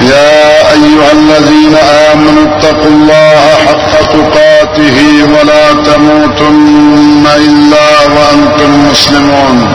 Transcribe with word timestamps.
يا 0.00 0.72
أيها 0.72 1.12
الذين 1.12 1.74
آمنوا 2.12 2.56
اتقوا 2.56 2.88
الله 2.90 3.44
حق 3.66 4.02
تقاته 4.06 5.24
ولا 5.28 5.72
تموتن 5.84 7.26
إلا 7.36 8.00
وأنتم 8.00 8.90
مسلمون 8.90 9.68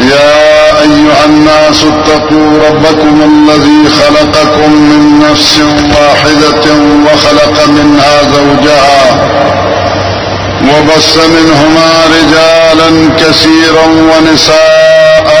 يا 0.00 0.82
أيها 0.82 1.24
الناس 1.26 1.84
اتقوا 1.84 2.58
ربكم 2.68 3.20
الذي 3.32 3.88
خلقكم 3.90 4.70
من 4.72 5.26
نفس 5.30 5.58
واحدة 5.98 6.74
وخلق 7.04 7.66
منها 7.68 8.22
زوجها 8.34 9.26
وبس 10.64 11.16
منهما 11.16 11.92
رجالا 12.06 13.10
كثيرا 13.20 13.86
ونساء 13.86 15.40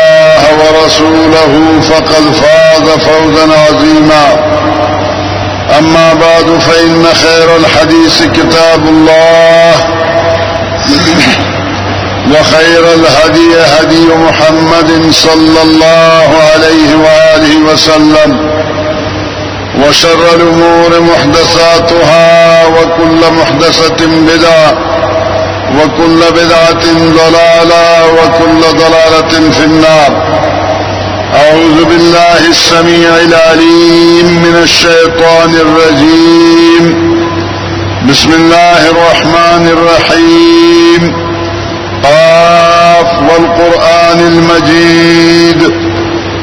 الله 0.49 0.79
ورسوله 0.81 1.61
فقد 1.81 2.23
فاز 2.41 2.89
فوزا 2.89 3.43
عظيما 3.69 4.51
أما 5.79 6.13
بعد 6.13 6.59
فإن 6.59 7.05
خير 7.13 7.55
الحديث 7.57 8.23
كتاب 8.23 8.85
الله 8.87 9.73
وخير 12.31 12.83
الهدي 12.93 13.53
هدي 13.79 14.05
محمد 14.27 15.11
صلى 15.11 15.61
الله 15.63 16.29
عليه 16.53 16.95
وآله 16.95 17.73
وسلم 17.73 18.51
وشر 19.87 20.35
الأمور 20.35 20.99
محدثاتها 21.01 22.65
وكل 22.67 23.33
محدثة 23.41 24.05
بدعة 24.07 24.90
وكل 25.77 26.19
بدعة 26.31 26.83
ضلالة 27.11 28.07
وكل 28.13 28.77
ضلالة 28.77 29.51
في 29.51 29.65
النار 29.65 30.41
أعوذ 31.35 31.85
بالله 31.85 32.47
السميع 32.49 33.09
العليم 33.09 34.25
من 34.25 34.59
الشيطان 34.63 35.49
الرجيم 35.55 37.11
بسم 38.09 38.31
الله 38.33 38.89
الرحمن 38.89 39.67
الرحيم 39.67 41.13
قاف 42.03 43.07
والقرآن 43.19 44.19
المجيد 44.19 45.81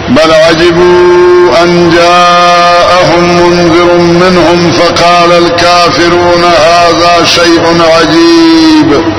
بل 0.09 0.33
عجبوا 0.49 1.63
أن 1.63 1.91
جاءهم 1.95 3.25
منذر 3.43 3.97
منهم 3.97 4.73
فقال 4.73 5.33
الكافرون 5.33 6.45
هذا 6.45 7.25
شيء 7.25 7.63
عجيب 7.93 9.19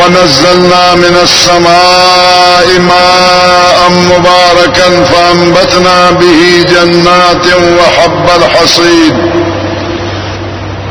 ونزلنا 0.00 0.94
من 0.94 1.16
السماء 1.22 2.66
ماء 2.78 3.78
مباركا 4.10 5.04
فأنبتنا 5.04 6.10
به 6.10 6.62
جنات 6.72 7.46
وحب 7.78 8.26
الحصيد 8.42 9.14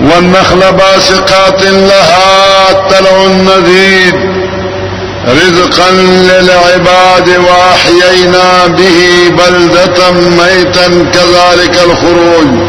والنخل 0.01 0.71
باسقات 0.71 1.63
لها 1.63 2.71
تلع 2.89 3.23
النذيد 3.25 4.15
رزقا 5.27 5.91
للعباد 5.99 7.29
وأحيينا 7.29 8.67
به 8.67 9.29
بلدة 9.29 10.11
ميتا 10.11 10.87
كذلك 10.87 11.75
الخروج 11.85 12.68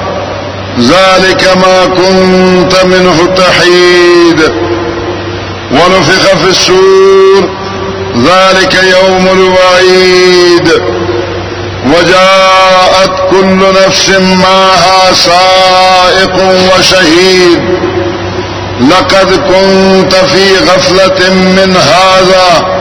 ذلك 0.79 1.57
ما 1.57 1.85
كنت 1.85 2.85
منه 2.85 3.25
تحيد 3.35 4.51
ونفخ 5.71 6.27
في 6.35 6.47
السور 6.49 7.49
ذلك 8.17 8.73
يوم 8.73 9.27
الوعيد 9.33 10.81
وجاءت 11.87 13.11
كل 13.31 13.81
نفس 13.87 14.09
معها 14.19 15.13
سائق 15.13 16.33
وشهيد 16.75 17.59
لقد 18.91 19.27
كنت 19.31 20.15
في 20.15 20.55
غفلة 20.55 21.29
من 21.33 21.77
هذا 21.77 22.71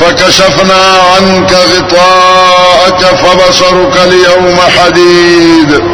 فكشفنا 0.00 1.02
عنك 1.14 1.52
غطاءك 1.52 3.02
فبصرك 3.04 3.96
اليوم 4.04 4.56
حديد 4.78 5.93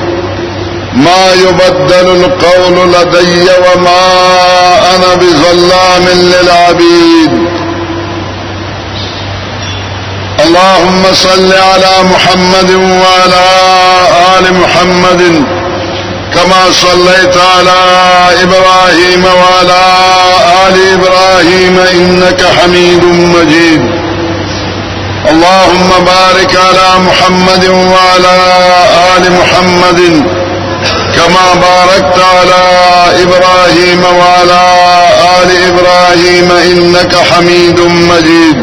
ما 0.95 1.33
يبدل 1.33 2.07
القول 2.25 2.89
لدي 2.93 3.43
وما 3.43 4.07
أنا 4.95 5.13
بظلام 5.15 6.05
للعبيد 6.15 7.47
اللهم 10.45 11.03
صل 11.13 11.53
على 11.53 11.91
محمد 12.13 12.71
وعلى 12.73 13.45
آل 14.37 14.53
محمد 14.53 15.45
كما 16.33 16.63
صليت 16.71 17.35
على 17.55 17.79
إبراهيم 18.43 19.25
وعلى 19.25 19.81
آل 20.67 20.75
إبراهيم 20.93 21.79
إنك 21.93 22.45
حميد 22.45 23.05
مجيد 23.05 23.81
اللهم 25.29 25.91
بارك 26.05 26.55
على 26.55 26.99
محمد 27.05 27.67
وعلى 27.69 28.37
آل 29.17 29.31
محمد 29.31 30.23
كما 31.25 31.53
باركت 31.61 32.19
على 32.19 32.57
إبراهيم 33.23 34.03
وعلى 34.17 34.61
آل 35.41 35.49
إبراهيم 35.67 36.51
إنك 36.51 37.15
حميد 37.15 37.79
مجيد 37.79 38.55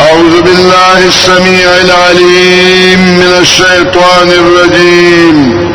أعوذ 0.00 0.42
بالله 0.42 0.98
السميع 1.06 1.66
العليم 1.84 3.00
من 3.18 3.34
الشيطان 3.40 4.28
الرجيم 4.28 5.70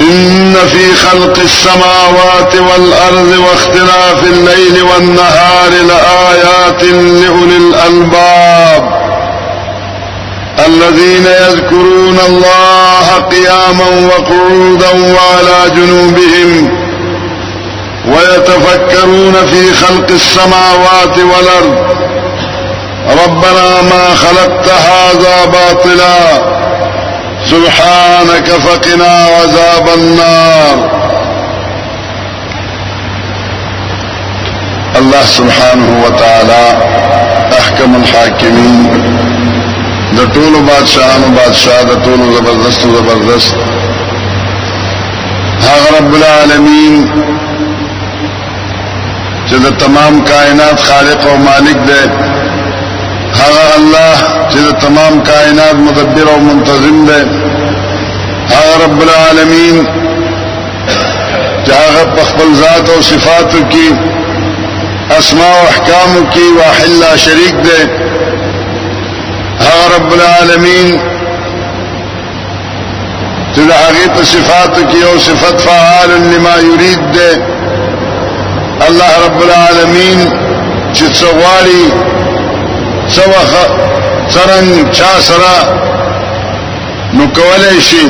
إن 0.00 0.54
في 0.72 0.94
خلق 0.94 1.38
السماوات 1.44 2.54
والأرض 2.54 3.38
واختلاف 3.46 4.24
الليل 4.24 4.82
والنهار 4.82 5.70
لآيات 5.70 6.82
لأولي 6.84 7.56
الألباب 7.56 9.03
الذين 10.58 11.26
يذكرون 11.26 12.18
الله 12.26 13.28
قياما 13.30 14.06
وقعودا 14.08 14.90
وعلى 14.92 15.70
جنوبهم 15.76 16.70
ويتفكرون 18.08 19.34
في 19.46 19.72
خلق 19.74 20.06
السماوات 20.10 21.18
والأرض 21.18 21.78
ربنا 23.24 23.82
ما 23.82 24.14
خلقت 24.14 24.68
هذا 24.68 25.44
باطلا 25.44 26.50
سبحانك 27.50 28.48
فقنا 28.50 29.18
عذاب 29.38 29.88
النار 29.94 30.94
الله 34.96 35.22
سبحانه 35.26 36.04
وتعالى 36.06 36.78
أحكم 37.60 38.02
الحاكمين 38.02 39.24
دا 40.16 40.24
ٹول 40.34 40.54
بادشاہ 40.66 41.16
نو 41.18 41.28
بادشاہ 41.36 41.82
دا 41.88 41.94
ٹول 42.04 42.20
زبردست 42.34 42.82
زبردست 42.96 43.54
ہاں 45.64 45.80
رب 45.96 46.14
العالمین 46.18 47.00
جد 49.50 49.66
تمام 49.80 50.18
کائنات 50.28 50.80
خالق 50.84 51.26
و 51.30 51.34
مالک 51.44 51.80
دے 51.88 51.98
ہاں 53.38 53.50
اللہ 53.74 54.22
جد 54.54 54.70
تمام 54.86 55.18
کائنات 55.30 55.82
مدبر 55.88 56.28
و 56.34 56.36
منتظم 56.46 57.04
دے 57.08 57.18
ہر 58.50 58.64
ہاں 58.64 58.78
رب 58.84 59.00
العالمین 59.08 59.82
عالمین 61.74 62.16
پخبل 62.20 62.54
ذات 62.62 62.88
و 62.96 63.00
صفات 63.10 63.56
کی 63.70 63.88
اسماء 65.18 65.52
و 65.60 65.62
احکام 65.66 66.24
کی 66.34 66.48
واحلہ 66.58 67.14
شریک 67.24 67.64
دے 67.66 67.82
یا 69.74 69.86
رب 69.88 70.12
العالمین 70.12 70.98
تد 73.56 73.70
هغه 73.70 74.06
په 74.14 74.22
صفات 74.24 74.74
کې 74.90 75.02
او 75.10 75.18
صفات 75.18 75.60
فعال 75.60 76.10
لما 76.32 76.54
يريد 76.68 77.00
ده 77.14 77.30
الله 78.88 79.12
رب 79.26 79.40
العالمین 79.46 80.18
چې 80.94 81.04
څوالي 81.18 81.84
څوخ 83.14 83.54
څرنګ 84.30 84.90
چا 84.98 85.12
سره 85.28 85.58
نو 87.16 87.26
کولای 87.38 87.80
شي 87.88 88.04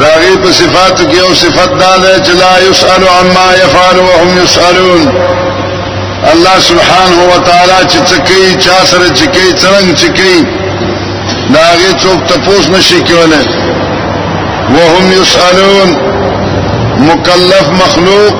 داغه 0.00 0.32
په 0.42 0.52
صفات 0.60 0.96
کې 1.10 1.18
او 1.26 1.34
صفات 1.44 1.78
دا 1.84 1.94
ده 1.98 2.24
چې 2.24 2.30
لا 2.42 2.52
يسأل 2.70 3.04
عما 3.16 3.46
يفعل 3.64 3.98
وهم 3.98 4.42
يسألون 4.44 5.14
الله 6.28 6.54
سبحانه 6.62 7.20
وتعالى 7.32 7.88
چې 7.90 7.98
څکی 8.08 8.54
چا 8.64 8.72
سره 8.90 9.08
چکی 9.20 9.44
څنګه 9.52 9.94
چکی 10.02 10.36
دا 11.54 11.60
هغه 11.68 11.92
څوک 12.02 12.18
تپوس 12.32 12.64
نشي 12.72 13.00
کولای 13.10 13.44
وهم 14.74 15.06
يسالون 15.12 15.94
مکلف 17.08 17.70
مخلوق 17.78 18.34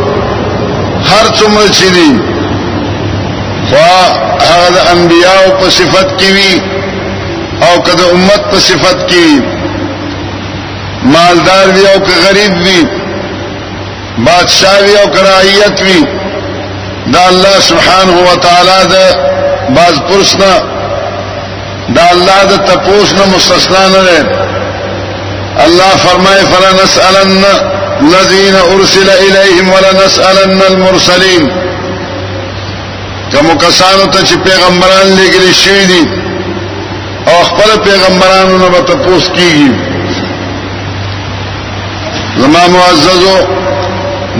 هر 1.10 1.26
څومره 1.34 1.72
چې 1.72 1.94
دي 1.94 2.12
هغه 4.48 4.84
انبیاء 4.92 5.48
په 5.60 5.70
صفت 5.80 6.08
کې 6.20 6.30
وي 6.36 6.54
او 7.62 7.82
کده 7.88 8.04
امت 8.12 8.40
په 8.52 8.58
صفت 8.68 8.98
کې 9.10 9.28
مالدار 11.16 11.66
وی 11.74 11.84
او 11.88 11.98
که 12.06 12.12
غریب 12.28 12.52
وی 12.62 12.80
بادشاہ 14.24 14.76
وی 14.84 14.94
او 15.02 15.06
کرایت 15.12 15.76
وی 15.82 16.00
دا 17.12 17.26
الله 17.28 17.60
سبحانه 17.60 18.16
و 18.30 18.36
تعالی 18.36 18.86
دا 18.92 19.04
باز 19.76 19.96
پرسنا 20.08 20.54
دا 21.96 22.02
الله 22.14 22.44
دا 22.50 22.56
تپوسنا 22.56 23.24
مستثنا 23.36 23.86
نه 23.88 24.22
ده 24.22 24.28
الله 25.66 25.92
فرمای 26.04 26.42
فلا 26.52 26.70
نسالن 26.84 27.44
الذين 28.02 28.54
ارسل 28.54 29.08
اليهم 29.10 29.68
ولا 29.68 29.90
نسالن 30.04 30.60
المرسلين 30.70 31.50
کوم 33.32 33.58
کسانو 33.58 34.06
ته 34.12 34.20
چې 34.26 34.34
پیغمبران 34.44 35.06
لګل 35.18 35.54
شي 35.64 35.86
دي 35.86 36.08
او 37.26 37.42
خپل 37.44 37.76
پیغمبرانو 37.84 38.58
نه 38.58 38.68
به 38.68 38.80
تپوس 38.80 39.26
کیږي 39.28 39.72
زما 42.38 42.66
معززو 42.68 43.36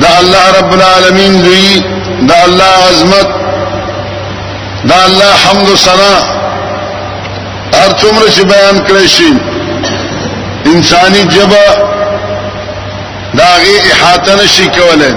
دا 0.01 0.09
الله 0.19 0.59
رب 0.59 0.73
العالمین 0.73 1.41
دوی 1.45 2.00
دا 2.29 2.45
الله 2.45 2.75
عظمت 2.89 3.29
دا 4.85 5.07
الله 5.07 5.31
حمد 5.49 5.69
و 5.69 5.77
ثنا 5.77 6.17
هر 7.75 7.91
څومره 7.97 8.31
چې 8.37 8.43
بیان 8.53 8.79
کړی 8.89 9.07
شي 9.09 9.29
انساني 10.67 11.23
جبه 11.25 11.67
دا 13.39 13.47
غي 13.65 13.93
احاطه 13.93 14.35
نشي 14.45 14.67
کولای 14.69 15.15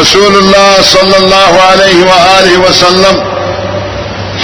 رسول 0.00 0.36
الله 0.36 0.82
صلى 0.82 1.16
الله 1.18 1.50
عليه 1.70 2.04
واله 2.04 2.68
وسلم 2.68 3.16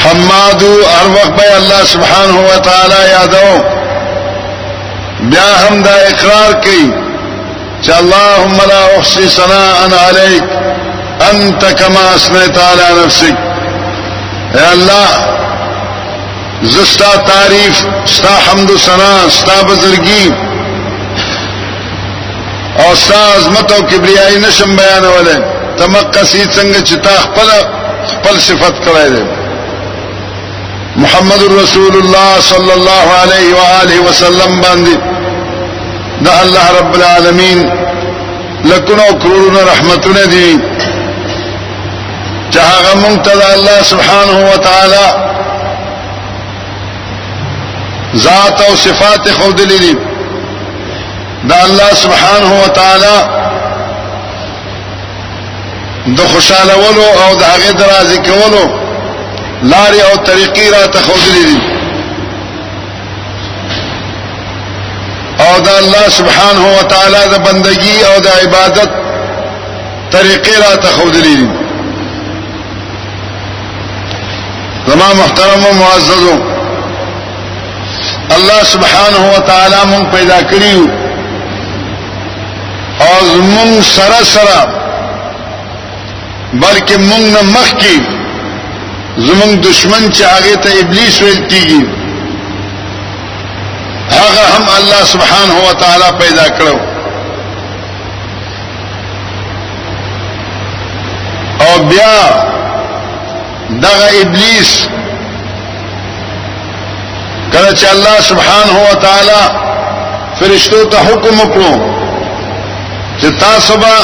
حماد 0.05 0.63
هر 0.65 1.07
وخت 1.17 1.31
به 1.37 1.57
الله 1.57 1.85
سبحانه 1.85 2.39
وتعالى 2.41 2.99
یادو 3.11 3.65
بیا 5.31 5.43
هم 5.43 5.83
دا 5.83 5.91
اقرار 5.95 6.53
کوي 6.65 6.91
چې 7.83 7.91
اللهم 7.99 8.57
لا 8.69 8.99
احصي 8.99 9.29
ثناء 9.29 10.09
عليك 10.09 10.45
انت 11.23 11.65
کما 11.83 12.03
تعالی 12.55 12.85
نفسک 13.05 13.35
اے 14.59 14.65
اللہ 14.65 15.35
زستا 16.71 17.15
تعریف 17.27 17.83
ستا 18.15 18.37
حمد 18.47 18.71
و 18.71 18.77
ثنا 18.85 19.13
ستا 19.37 19.61
بزرگی 19.69 20.29
اور 22.85 22.95
ستا 22.97 23.21
عظمت 23.37 23.73
و 23.73 23.81
کبریائی 23.91 24.39
نشم 24.45 24.75
بیان 24.77 25.05
والے 25.05 25.35
تمکسی 25.79 26.45
چتاح 26.91 27.25
پل 27.37 27.49
پر 28.25 28.39
صفت 28.47 28.85
کرائے 28.85 29.23
محمد 30.97 31.43
الرسول 31.43 31.97
اللہ 32.03 32.35
صلی 32.49 32.71
اللہ 32.73 33.13
علیہ 33.23 33.55
وآلہ 33.55 34.01
وسلم 34.09 34.61
باندی 34.65 34.97
دا 36.27 36.39
اللہ 36.41 36.71
رب 36.81 36.93
العالمین 36.95 37.63
لکھن 38.69 39.01
و 39.01 39.13
قرون 39.23 39.57
اور 39.63 40.09
نے 40.15 40.25
دین 40.31 40.69
چې 42.55 42.61
هغه 42.61 42.95
منتدا 43.09 43.47
الله 43.55 43.83
سبحانه 43.83 44.53
و 44.53 44.57
تعالی 44.57 45.07
ذات 48.25 48.61
او 48.69 48.77
صفات 48.77 49.31
خود 49.39 49.61
لري 49.61 49.93
دا 51.49 51.57
الله 51.65 51.95
سبحانه 51.95 52.53
و 52.65 52.69
تعالی 52.69 53.23
د 56.17 56.21
خوشاله 56.21 56.75
ولو 56.77 57.03
او 57.25 57.37
د 57.41 57.43
هغه 57.43 57.73
درازي 57.81 58.19
کولو 58.29 58.63
لارې 59.63 60.11
او 60.11 60.25
طریقې 60.25 60.73
را 60.75 60.87
تخوذلې 60.99 61.45
دي 61.47 61.61
او 65.45 65.59
د 65.61 65.69
الله 65.83 66.09
سبحانه 66.09 66.79
و 66.79 66.83
تعالی 66.83 67.27
د 67.35 67.37
بندگی 67.51 67.99
او 68.09 68.17
د 68.21 68.27
عبادت 68.29 68.91
طریقې 70.13 70.61
را 70.63 70.77
تخوذلې 70.77 71.39
دي 71.41 71.64
زما 74.87 75.15
محترم 75.15 75.65
و 75.67 75.73
معززو 75.83 76.39
الله 78.31 78.65
سبحانه 78.65 79.37
و 79.37 79.41
تعالی 79.47 79.89
مون 79.91 80.11
پیدا 80.11 80.39
کړیو 80.43 80.89
او 83.01 83.27
زمون 83.35 83.81
سره 83.83 84.25
سره 84.25 84.67
بلکې 86.55 86.93
مونږ 86.93 87.33
نه 87.33 87.43
مخکي 87.43 88.03
زمون 89.17 89.61
دشمن 89.61 90.11
چې 90.13 90.23
هغه 90.23 90.57
ته 90.57 90.71
ابلیس 90.81 91.23
ویل 91.23 91.47
کیږي 91.49 91.85
هغه 94.11 94.43
هم 94.57 94.67
الله 94.79 95.05
سبحانه 95.05 95.55
و 95.69 95.73
تعالی 95.75 96.11
پیدا 96.19 96.47
کړو 96.59 96.79
او 101.63 101.83
بیا 101.89 102.45
دغه 103.71 104.07
ابلیس 104.23 104.89
کله 107.53 107.73
چې 107.77 107.87
الله 107.91 108.21
سبحانه 108.21 108.91
و 108.91 108.95
تعالی 108.95 109.45
فرشتو 110.41 110.81
ته 110.95 110.99
حکم 111.09 111.41
وکړو 111.41 111.73
چې 113.21 113.41
تاسو 113.41 113.77
به 113.77 113.97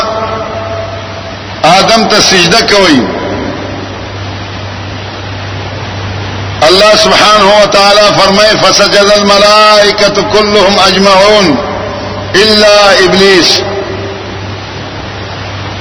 آدم 1.78 2.04
ته 2.08 2.20
سجده 2.30 2.60
کوئ 2.60 2.98
الله 6.68 6.94
سبحانه 6.96 7.62
وتعالى 7.62 8.06
فرمائے 8.18 8.56
فسجد 8.56 9.12
الملائکه 9.16 10.22
كلهم 10.32 10.74
اجمعون 10.86 11.56
الا 12.44 12.76
ابلیس 13.06 13.56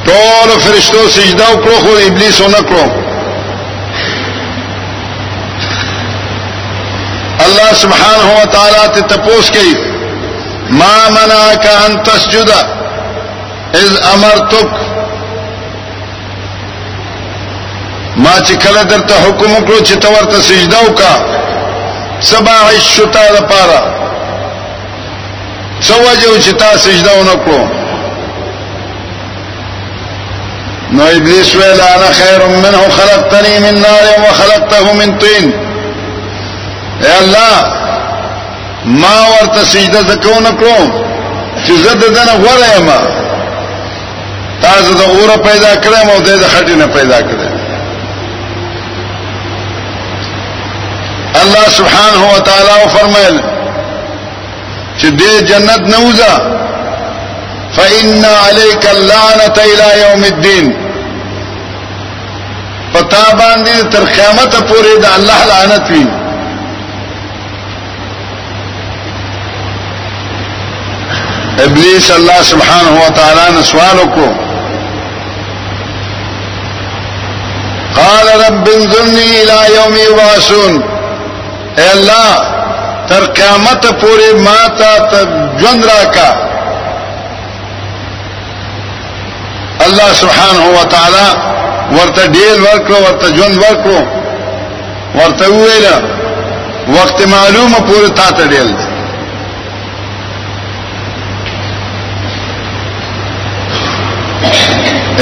ټول 0.06 0.58
فرشتو 0.60 1.08
سجده 1.08 1.52
وکړو 1.54 1.82
خو 1.86 1.96
ابلیس 2.08 2.42
ونه 2.42 2.58
کړو 2.72 3.08
الله 7.46 7.74
سبحانه 7.82 8.26
وتعالی 8.42 8.84
ته 8.96 9.02
تپوس 9.08 9.52
کوي 9.52 9.74
ما 10.72 11.10
منعك 11.10 11.66
ان 11.86 12.04
تسجد 12.04 12.50
اذ 13.76 13.92
امرتك 14.14 14.72
ما 18.18 18.40
چې 18.46 18.54
کله 18.64 18.84
درته 18.84 19.16
حکم 19.26 19.50
وکړو 19.54 19.80
چې 19.88 19.96
ته 20.04 20.10
ورته 20.10 20.42
سجده 20.42 20.80
وکا 20.88 21.14
سبا 22.32 22.56
عشتا 22.76 23.24
لپاره 23.38 23.80
څو 25.82 25.94
وجو 26.08 26.34
چې 26.44 26.52
تا 26.64 26.70
سجده 26.88 27.12
ونکړو 27.20 27.64
نو 30.98 31.04
ابلیس 31.16 31.56
ویل 31.56 31.82
انا 31.88 32.12
خیر 32.20 32.40
منه 32.54 32.86
خلقتنی 33.00 33.58
من 33.66 33.76
نار 33.88 34.06
وخلقته 34.28 34.94
من 35.02 35.18
طین 35.26 35.52
اے 37.08 37.12
الله 37.18 38.98
ما 39.02 39.14
ور 39.34 39.46
تسجد 39.60 39.94
زکو 40.10 40.40
نه 40.46 40.52
کوم 40.62 40.90
چې 41.66 41.74
د 41.84 42.02
دنه 42.18 42.34
غوړې 42.44 42.80
ما 42.88 43.00
تاسو 44.66 44.94
د 45.02 45.08
اوره 45.14 45.38
پیدا 45.48 45.70
کړم 45.86 46.08
او 46.16 46.20
د 46.28 46.44
خټې 46.54 46.76
نه 46.82 46.88
پیدا 46.98 47.18
کړم 47.30 47.48
الله 51.42 51.66
سبحانه 51.78 52.34
و 52.36 52.38
تعالی 52.50 52.78
فرمایل 52.98 53.42
چې 54.98 55.08
دې 55.20 55.44
جنت 55.50 55.82
نه 55.94 56.02
فإن 57.76 58.26
عليك 58.46 58.84
اللعنة 58.96 59.58
إلى 59.72 59.90
يوم 60.06 60.24
الدين 60.24 60.76
پتا 62.94 63.24
باندې 63.38 63.88
تر 63.94 64.04
قیامت 64.16 64.56
پورې 64.56 64.94
د 65.02 65.08
الله 65.18 65.42
لعنت 65.52 65.92
وي 65.92 66.08
ابلیس 71.66 72.12
الله 72.12 72.42
سبحانه 72.52 72.92
وتعالى 73.04 73.46
نے 73.56 73.62
سوال 73.64 74.00
کو 74.16 74.28
قال 77.98 78.28
رب 78.42 78.70
انظرني 78.76 79.24
الى 79.24 79.58
يوم 79.76 79.96
يبعثون 79.96 80.82
اے 81.80 81.88
اللہ 81.96 82.32
تر 83.10 83.26
قیامت 83.40 83.86
پورے 84.02 84.32
ما 84.46 84.56
تا 84.80 84.92
جند 85.62 85.86
را 85.92 86.02
کا 86.18 86.30
الله 89.86 90.14
سبحانه 90.24 90.66
وتعالى 90.80 91.26
ورته 91.98 92.26
ډیر 92.36 92.54
ورکړو 92.66 93.00
ورته 93.06 93.30
جون 93.32 93.60
ورکړو 93.64 95.22
ورته 95.22 95.50
ویل 95.64 97.00
وقت 97.00 97.26
معلوم 97.32 97.74
پورې 97.74 98.10
تا 98.16 98.30
ته 98.38 98.46
دی 98.54 98.89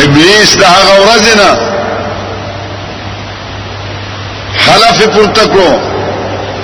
ابلیس 0.04 0.50
دا 0.62 0.68
هغه 0.68 0.94
ورځ 1.04 1.26
نه 1.42 1.50
حلف 4.66 4.98
پورته 5.14 5.44
کړو 5.54 5.72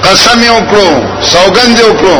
قسم 0.08 0.40
یې 0.46 0.52
وکړو 0.58 0.90
سوګند 1.32 1.75
یې 1.80 1.86
وکړو 1.92 2.18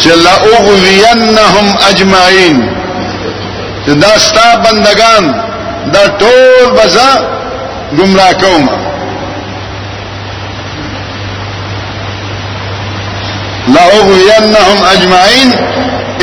چې 0.00 0.10
لا 0.24 0.34
اوغوینهم 0.46 1.66
اجمعين 1.90 2.56
دا 4.02 4.12
ستا 4.26 4.46
بندگان 4.64 5.24
دا 5.94 6.02
ټول 6.20 6.70
بزا 6.78 7.10
گمراه 8.00 8.32
کوم 8.42 8.64
لا 13.76 13.84
اوغوینهم 13.96 14.78
اجمعين 14.92 15.50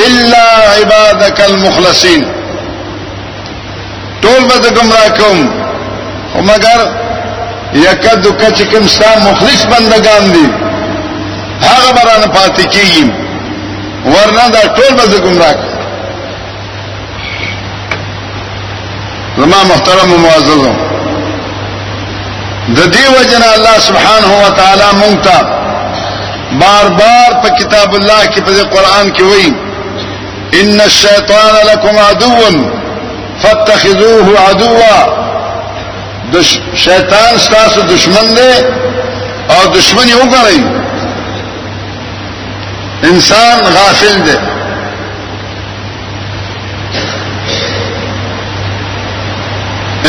الا 0.06 0.46
عبادك 0.74 1.46
المخلصين 1.50 2.24
ټول 4.24 4.41
به 4.48 4.70
گمراه 4.70 5.10
کوم 5.20 5.48
او 6.36 6.41
مگر 6.50 6.79
یکد 7.86 8.25
کچ 8.41 8.62
کوم 8.72 8.88
ستا 8.88 9.13
مخلص 9.20 9.65
بندگان 9.72 10.32
دي 10.34 10.46
هغه 11.68 11.94
برانه 11.94 12.27
پاتې 12.36 12.65
کیږي 12.75 13.06
ورنه 14.06 14.50
دا 14.50 14.60
ټول 14.77 14.94
به 14.98 15.20
گمراه 15.20 15.56
زما 19.38 19.63
محترم 19.70 20.12
معززو 20.25 20.74
د 22.77 22.96
دې 22.96 23.20
وجنه 23.20 23.53
الله 23.56 23.79
سبحانه 23.79 24.48
و 24.48 24.51
تعالی 24.60 24.91
مونږ 25.01 25.22
ته 25.29 26.60
بار 26.60 26.88
بار 27.00 27.41
په 27.41 27.50
کتاب 27.62 27.96
الله 27.96 28.25
کې 28.25 28.39
په 28.39 28.63
قرآن 28.75 29.12
کې 29.13 29.22
وایي 29.22 29.50
إن 30.53 30.82
الشيطان 30.82 31.68
لكم 31.72 31.98
عدو 32.00 32.62
فاتخذوه 33.41 34.39
عدوا 34.39 35.22
دش... 36.34 36.60
شيطان 36.75 37.38
ستاس 37.38 37.77
دشمن 37.91 38.27
دی 38.36 38.51
او 39.51 39.65
دشمنی 39.75 40.13
وګړئ 40.20 40.58
انسان 43.03 43.63
غافل 43.75 44.24
دي 44.25 44.38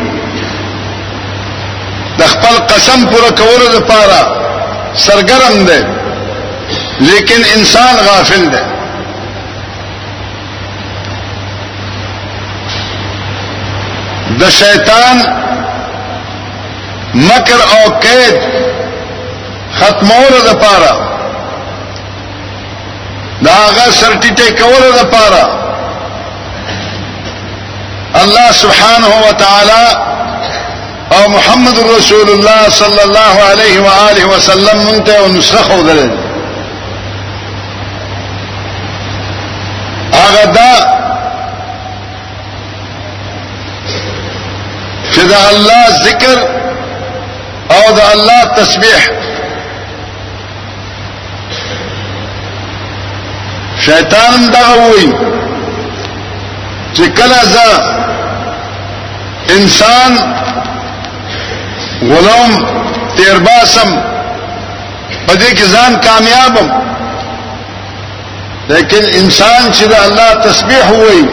قسم 2.69 3.07
پورا 3.07 3.31
کولو 3.31 3.79
لپاره 3.79 4.50
سرگرم 4.99 5.65
دے 5.67 5.77
لیکن 7.07 7.43
انسان 7.57 7.97
غافل 8.07 8.53
دے 8.53 8.63
د 14.41 14.51
شیطان 14.59 15.19
مکر 17.15 17.61
او 17.61 17.89
قید 18.01 18.39
ختمولو 19.79 20.39
د 20.49 20.61
پاره 20.65 21.09
دا 23.43 23.53
هغه 23.53 23.91
سرټیټه 23.93 24.63
کولو 24.63 24.91
د 25.03 25.11
پاره 25.11 25.49
الله 28.23 28.49
سبحانه 28.61 29.11
و 29.29 29.33
تعالی 29.43 29.83
او 31.12 31.29
محمد 31.31 31.79
رسول 31.79 32.29
الله 32.31 32.69
صلی 32.69 33.00
الله 33.00 33.50
علیه 33.52 33.81
و 33.81 33.87
آله 34.09 34.25
وسلم 34.25 34.83
مونږ 34.83 35.02
ته 35.07 35.29
نسخه 35.38 35.57
خودل 35.62 36.11
هغه 40.12 40.47
دا 40.55 40.73
چې 45.12 45.21
د 45.21 45.33
الله 45.33 45.90
ذکر 46.05 46.38
او 47.71 47.93
د 47.93 48.00
الله 48.12 48.45
تسبیح 48.57 49.09
شیطان 53.87 54.50
دا 54.55 54.67
وایي 54.83 55.12
چې 56.95 57.02
کله 57.19 57.43
ځا 57.55 57.71
انسان 59.49 60.40
غلام 62.02 62.52
تیرباسم 63.16 63.90
په 65.26 65.33
دې 65.35 65.52
کې 65.59 65.64
ځان 65.75 65.92
کامیابم 66.07 66.69
لیکن 68.69 69.02
انسان 69.21 69.62
چې 69.73 69.85
د 69.92 69.95
الله 70.07 70.33
تسبیح 70.47 70.87
وایي 71.00 71.25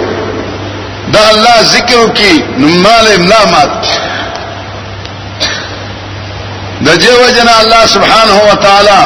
د 1.16 1.18
الله 1.32 1.58
ذکر 1.74 2.02
کوي 2.18 2.38
نو 2.60 2.68
مال 2.84 3.06
املامات 3.18 3.88
د 6.86 6.88
دې 7.02 7.12
وجنه 7.26 7.54
الله 7.62 7.86
سبحانه 7.86 8.36
و 8.52 8.56
تعالی 8.56 9.06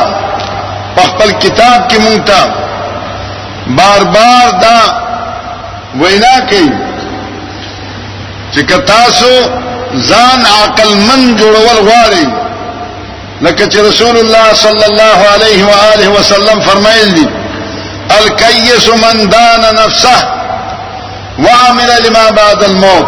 په 0.96 1.02
خپل 1.10 1.32
کتاب 1.48 1.90
کې 1.92 1.98
مونږ 1.98 2.24
ته 2.30 2.42
بار 3.68 4.04
بار 4.04 4.48
دا 4.62 4.78
وینا 6.02 6.36
کوي 6.50 6.72
چې 8.54 8.62
تاسو 8.94 9.32
ځان 9.96 10.46
عقل 10.64 10.90
من 10.96 11.36
جوړول 11.38 11.78
غواړي 11.88 12.26
لکه 13.42 13.66
چې 13.68 13.78
رسول 13.90 14.18
الله 14.18 14.54
صلی 14.54 14.86
الله 14.86 15.28
علیه 15.34 15.66
و 15.66 15.72
آله 15.94 16.10
وسلم 16.16 16.60
فرمایلی 16.66 17.26
الکیس 18.18 18.88
من 18.90 19.30
دان 19.30 19.76
نفسه 19.76 20.16
وعمل 21.40 21.92
لما 22.08 22.30
بعد 22.32 22.64
الموت 22.64 23.06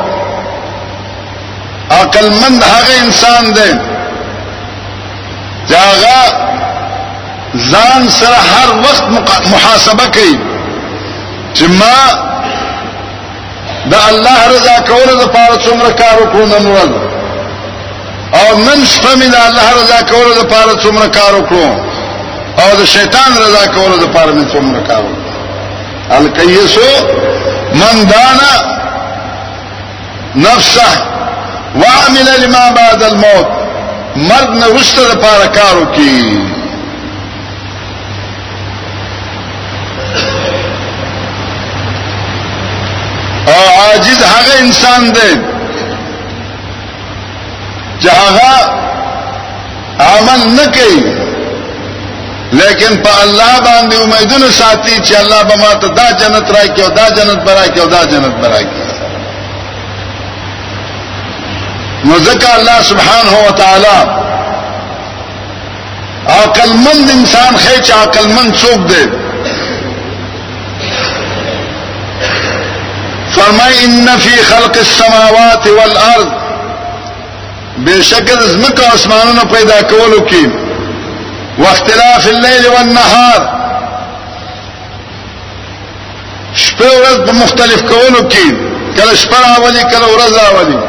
عقل 1.92 2.30
من 2.30 2.62
هغه 2.62 3.04
انسان 3.04 3.54
دی 3.54 3.72
چې 5.70 5.74
هغه 5.74 6.44
ځان 7.72 8.10
سره 8.10 8.38
هر 8.58 8.80
وخت 8.80 9.04
محاسبه 9.52 10.08
کوي 10.08 10.38
چې 11.56 11.64
ما 11.64 12.24
د 13.92 13.94
الله 14.10 14.40
رضا 14.56 14.76
کول 14.92 15.10
د 15.22 15.26
پاره 15.36 15.56
څومره 15.66 15.90
کار 16.02 16.16
وکړو 16.22 16.46
نن 16.54 16.66
ورځ 16.74 16.94
او 18.40 18.46
نن 18.68 18.80
شپه 18.94 19.12
مې 19.20 19.30
د 19.36 19.36
الله 19.48 19.68
رضا 19.82 20.00
کول 20.12 20.30
د 20.42 20.44
پاره 20.54 20.74
څومره 20.84 21.08
کار 21.18 21.32
وکړو 21.36 21.70
او 22.64 22.70
د 22.80 22.86
شیطان 22.94 23.32
رضا 23.44 23.64
کول 23.76 23.92
د 24.04 24.08
پاره 24.16 24.32
مې 24.38 24.46
څومره 24.54 24.82
کار 24.88 25.04
وکړو 25.08 25.22
الکیسو 26.20 26.90
من 27.80 27.96
دانا 28.12 28.54
نفسه 30.36 30.90
وعمل 31.82 32.28
لما 32.44 32.64
بعد 32.80 33.04
الموت 33.04 33.48
مرد 34.16 34.50
نه 34.62 34.68
وشته 34.76 35.02
د 35.12 35.22
پاره 35.28 35.48
کار 35.60 35.74
وکړي 35.82 36.53
عاجز 43.94 44.20
جہاں 44.20 44.60
انسان 44.60 45.10
دے 45.16 45.30
جہاں 48.02 48.56
آمن 50.12 50.48
نہ 50.56 50.66
کئی 50.76 51.04
لیکن 52.60 53.02
اللہ 53.10 53.60
باندھی 53.66 54.02
امید 54.04 54.34
ان 54.34 54.50
ساتھی 54.58 54.98
بما 55.50 55.72
تو 55.82 55.88
دا 56.00 56.10
جنت 56.20 56.52
رائے 56.56 56.68
کیوں 56.76 56.88
دا 56.96 57.08
جنت 57.16 57.46
برائے 57.46 57.70
کیوں 57.74 57.86
دا 57.92 58.04
جنت 58.12 58.36
برائے 58.42 58.64
کیوں 58.74 58.92
مزکا 62.12 62.54
اللہ 62.54 62.82
سبحان 62.90 63.28
ہو 63.28 63.44
تعالی 63.58 63.96
اکل 66.42 66.72
مند 66.84 67.10
انسان 67.14 67.56
خیچ 67.66 67.92
عقل 67.92 68.28
مند 68.36 68.56
چوک 68.62 68.88
دے 68.90 69.04
فرمای 73.36 73.80
ان 73.84 74.10
فی 74.24 74.36
خلق 74.44 74.78
السماوات 74.80 75.68
والارض 75.68 76.28
بشکل 77.86 78.40
زمکه 78.50 78.94
اسمانونو 78.94 79.42
پیدا 79.54 79.80
کولو 79.94 80.20
کې 80.30 80.50
واختلاف 81.64 82.28
الليل 82.32 82.68
والنهار 82.68 83.50
شپه 86.54 86.86
ورځ 86.86 87.18
په 87.28 87.32
مختلف 87.40 87.82
کولو 87.90 88.24
کې 88.30 88.54
کله 89.02 89.16
شپه 89.26 89.38
راولي 89.48 89.84
کله 89.84 90.08
ورځ 90.16 90.34
راولي 90.40 90.80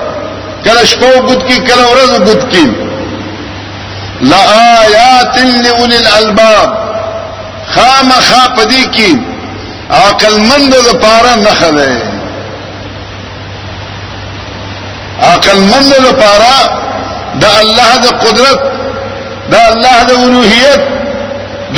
کله 0.64 0.84
شپه 0.94 1.12
وګد 1.16 1.44
کې 1.48 1.56
کله 1.70 1.84
ورځ 1.92 2.10
وګد 2.10 2.50
کې 2.52 2.66
لآيات 4.32 5.38
لأولي 5.38 5.96
الألباب 5.96 6.78
خامخا 7.74 8.42
پدې 8.58 8.96
کې 8.96 9.18
عقل 10.02 10.36
مند 10.50 10.74
لپاره 10.74 11.34
نه 11.40 11.50
خلای 11.60 12.02
عقل 15.24 15.60
مند 15.60 15.92
لپاره 16.08 16.56
دا 17.42 17.48
الله 17.60 17.92
د 18.02 18.06
قدرت 18.24 18.58
دا 19.52 19.62
الله 19.72 19.98
د 20.08 20.12
اولوہیت 20.20 20.82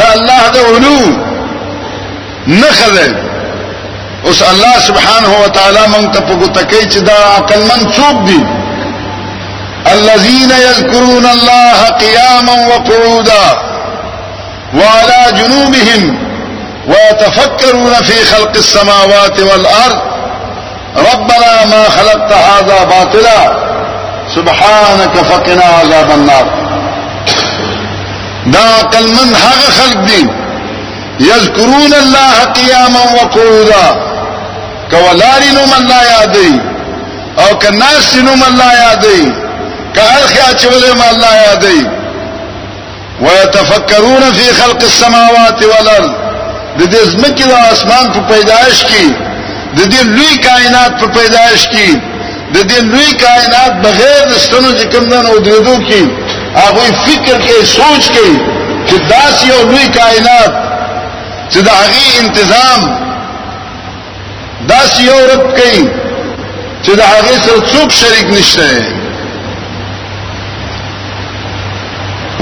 دا 0.00 0.06
الله 0.16 0.42
د 0.54 0.56
علو 0.68 1.02
نخذ 2.62 2.96
اوس 4.28 4.40
الله 4.52 4.76
سبحانه 4.88 5.32
وتعالى 5.42 5.82
مونږ 5.94 6.06
ته 6.14 6.20
پوښتکې 6.30 6.80
چې 6.92 6.98
دا 7.10 7.18
عقل 7.36 7.60
مند 7.70 7.84
څوک 7.98 8.16
دي 8.28 8.40
الذين 9.94 10.50
يذكرون 10.68 11.26
الله 11.36 11.76
قياما 12.02 12.54
وقعودا 12.70 13.44
وعلى 14.78 15.22
جنوبهم 15.38 16.02
ويتفكرون 16.90 17.94
في 18.08 18.16
خلق 18.30 18.54
السماوات 18.56 19.40
والأرض 19.40 19.98
ربنا 20.96 21.45
ما 21.66 21.88
خلقت 21.88 22.32
هذا 22.32 22.84
باطلا 22.84 23.66
سبحانك 24.36 25.16
فقنا 25.16 25.64
عذاب 25.64 26.10
النار 26.10 26.46
دا 28.46 28.58
عقل 28.58 29.04
من 29.06 29.34
هغه 29.34 29.70
خلق 29.80 30.00
دي 30.00 30.26
يذكرون 31.20 31.92
الله 32.02 32.44
قياما 32.58 33.00
وقعودا 33.14 33.84
کولاری 34.90 35.50
نوم 35.54 35.72
الله 35.78 36.00
یادې 36.10 36.58
او 37.40 37.54
کناس 37.58 38.14
نوم 38.16 38.42
الله 38.42 38.72
یادې 38.72 39.32
کارخیا 39.96 40.48
چولې 40.62 40.96
ما 40.98 41.08
الله 41.10 41.34
یادې 41.46 41.88
ويتفكرون 43.22 44.32
في 44.32 44.52
خلق 44.62 44.82
السماوات 44.82 45.62
والارض 45.62 46.12
د 46.78 46.82
دې 46.84 47.08
زمکه 47.08 47.44
د 47.46 47.52
اسمان 47.72 48.10
په 48.12 48.20
پیدایش 48.34 48.84
کې 48.84 49.35
د 49.78 49.80
دې 49.92 50.00
لوی 50.12 50.32
کائنات 50.48 50.92
په 51.00 51.06
پیدائش 51.16 51.62
کې 51.72 51.88
د 52.54 52.56
دې 52.70 52.78
لوی 52.90 53.10
کائنات 53.24 53.72
بغیر 53.86 54.22
ستنو 54.44 54.70
چې 54.78 54.84
کومدان 54.94 55.24
او 55.30 55.36
درېدو 55.46 55.76
کې 55.88 56.02
هغه 56.62 56.84
فکر 57.06 57.36
کې 57.46 57.56
سوچ 57.78 58.04
کې 58.14 58.28
چې 58.88 58.96
داس 59.12 59.36
یو 59.50 59.60
لوی 59.70 59.86
کائنات 59.98 60.52
چې 61.50 61.58
د 61.66 61.68
هغه 61.80 62.00
انتظام 62.20 62.80
داس 64.70 64.90
یو 65.00 65.18
رب 65.32 65.44
کوي 65.58 65.82
چې 66.84 66.90
د 67.00 67.02
هغه 67.12 67.32
سره 67.44 67.60
څوک 67.72 67.88
شریک 68.00 68.26
نشته 68.36 68.68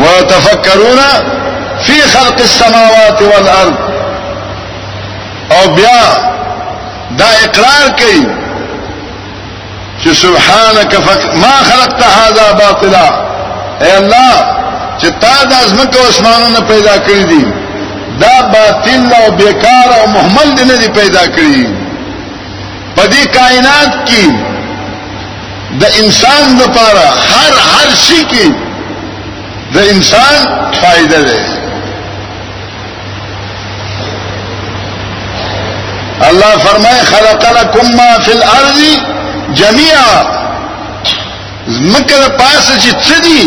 وتفکرون 0.03 1.01
فی 1.87 1.99
خلق 2.13 2.39
السماوات 2.47 3.19
والارض 3.23 3.77
او 5.55 5.63
بیا 5.75 6.05
دا 7.19 7.27
اقرار 7.45 7.89
کوي 7.99 8.25
چې 10.05 10.09
سبحانك 10.21 10.97
فق 11.09 11.27
ما 11.43 11.53
خلقت 11.71 12.03
هذا 12.19 12.47
باطلا 12.61 13.05
اے 13.83 13.99
الله 13.99 14.41
چې 14.99 15.09
تا 15.27 15.35
د 15.53 15.55
ازمکه 15.61 15.99
او 16.01 16.09
اسمانونو 16.09 16.61
پیدا 16.73 16.97
کړی 16.97 17.25
دي 17.33 17.45
دا 18.25 18.33
باطل 18.57 19.13
او 19.21 19.31
بیکار 19.43 19.89
او 20.01 20.07
محمل 20.07 20.57
دې 20.57 20.61
نه 20.61 20.89
پیدا 21.01 21.23
کړی 21.25 21.69
په 22.99 23.03
دې 23.03 23.27
کائنات 23.39 23.93
کې 24.09 24.33
د 25.83 25.99
انسان 26.05 26.59
لپاره 26.65 27.07
هر 27.31 27.53
هر 27.73 27.89
شي 28.05 28.23
کې 28.31 28.53
د 29.77 29.93
انسان 29.95 30.57
فائدہ 30.81 31.23
ده 31.29 31.54
اللہ 36.23 36.51
فرمائے 36.65 36.99
خلق 37.05 37.45
لکم 37.61 37.87
ما 37.97 38.03
فی 38.25 38.33
الارض 38.33 38.77
جميعا 39.61 40.11
مکر 41.69 42.27
پاس 42.39 42.67
چې 42.83 42.91
څدی 43.07 43.45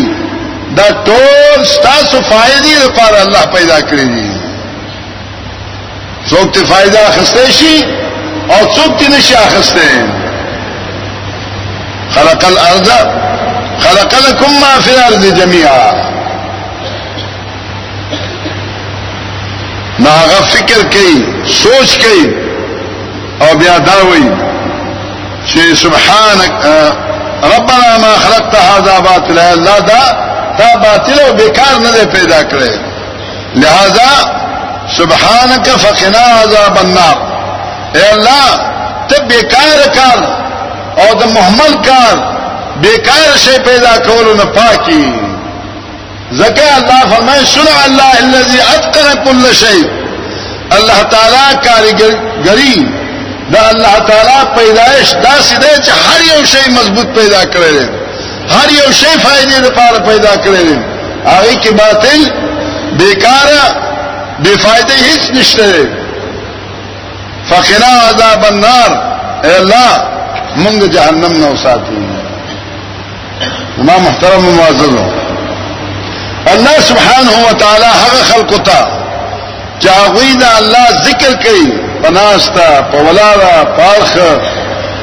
دا 0.79 0.87
ټول 1.05 1.61
ستاسو 1.65 2.21
فائدې 2.29 2.73
لپاره 2.85 3.21
الله 3.21 3.45
پیدا 3.53 3.77
کړی 3.91 4.07
دی 4.15 4.31
څوک 6.29 6.47
ته 6.57 6.61
فائدہ 6.71 6.99
اخستې 7.11 7.47
شي 7.57 7.75
او 8.55 8.59
څوک 8.67 8.97
ته 9.01 9.05
نشي 9.17 9.35
اخستې 9.41 9.89
خلق 12.15 12.41
الارض 12.47 12.89
خلق 13.85 14.11
لكم 14.29 14.61
ما 14.65 14.73
في 14.87 14.93
الارض 14.97 15.23
جميعا 15.37 15.87
ناغه 20.07 20.39
فکر 20.49 20.79
کوي 20.97 21.17
سوچ 21.53 21.89
کوي 22.03 22.21
او 23.41 23.55
بیا 23.57 23.77
دا 23.79 23.97
وی 24.09 24.29
چې 25.47 25.75
سبحانك 25.75 26.53
ربنا 27.43 27.97
ما 27.97 28.15
خلقت 28.23 28.55
هذا 28.55 28.99
باطلا 28.99 29.51
الله 29.53 29.79
دا 29.79 30.03
دا 30.59 30.69
باطل 30.83 31.19
او 31.19 31.33
بیکار 31.33 31.75
نه 31.83 32.05
پیدا 32.13 32.39
کړی 32.43 32.73
لہذا 33.55 34.37
سبحانك 34.97 35.69
فقنا 35.69 36.23
عذاب 36.41 36.77
النار 36.77 37.17
اے 37.95 38.09
الله 38.13 38.49
ته 39.09 39.23
بیکار 39.33 39.79
کار 39.99 40.17
او 40.97 41.13
د 41.21 41.23
محمل 41.37 41.73
کار 41.87 42.17
بیکار 42.81 43.37
شی 43.45 43.57
پیدا 43.65 43.95
کول 44.09 44.35
نه 44.37 44.45
پاکي 44.45 45.13
زکه 46.41 46.77
الله 46.77 47.15
فرمای 47.15 47.45
شنو 47.45 47.71
الله 47.85 48.17
الذي 48.23 48.59
اتقن 48.75 49.13
كل 49.23 49.55
شيء 49.55 49.87
الله 50.77 51.01
تعالی 51.11 51.67
کاریګری 51.67 52.96
دا 53.51 53.59
الله 53.71 53.99
تعالی 54.07 54.39
پیدایش 54.55 55.09
داسې 55.11 55.55
دی 55.59 55.87
چې 55.87 55.91
هر 56.05 56.23
یو 56.31 56.39
شی 56.53 56.71
مضبوط 56.71 57.07
پیدا 57.17 57.41
کړی 57.45 57.73
دی 57.79 57.89
هر 58.49 58.69
یو 58.77 58.89
شی 58.97 59.05
فائدې 59.05 59.63
لپاره 59.65 59.99
پیدا 60.07 60.33
کړی 60.35 60.65
دی 60.67 60.81
هغه 61.25 61.53
کې 61.63 61.69
باطل 61.69 62.31
بیکار 62.97 63.47
بے 64.43 64.49
فائدې 64.49 64.93
هیڅ 65.09 65.31
نشته 65.35 65.71
دی 65.71 65.89
فقنا 67.49 67.91
عذاب 68.09 68.45
النار 68.45 68.89
اے 69.43 69.57
الله 69.59 70.03
موږ 70.57 70.85
جهنم 70.99 71.39
نه 71.39 71.51
وساتي 71.51 72.01
ما 73.87 73.97
محترم 73.99 74.47
معززو 74.57 75.01
الله 76.53 76.77
سبحانه 76.89 77.47
وتعالى 77.49 77.85
هغه 77.85 78.23
خلق 78.31 78.55
ته 78.63 78.87
چاغوی 79.85 80.31
دا 80.39 80.57
الله 80.57 80.87
ذکر 81.09 81.33
کوي 81.43 81.86
پناستا 82.03 82.71
پولادا 82.91 83.63
پارخ 83.77 84.11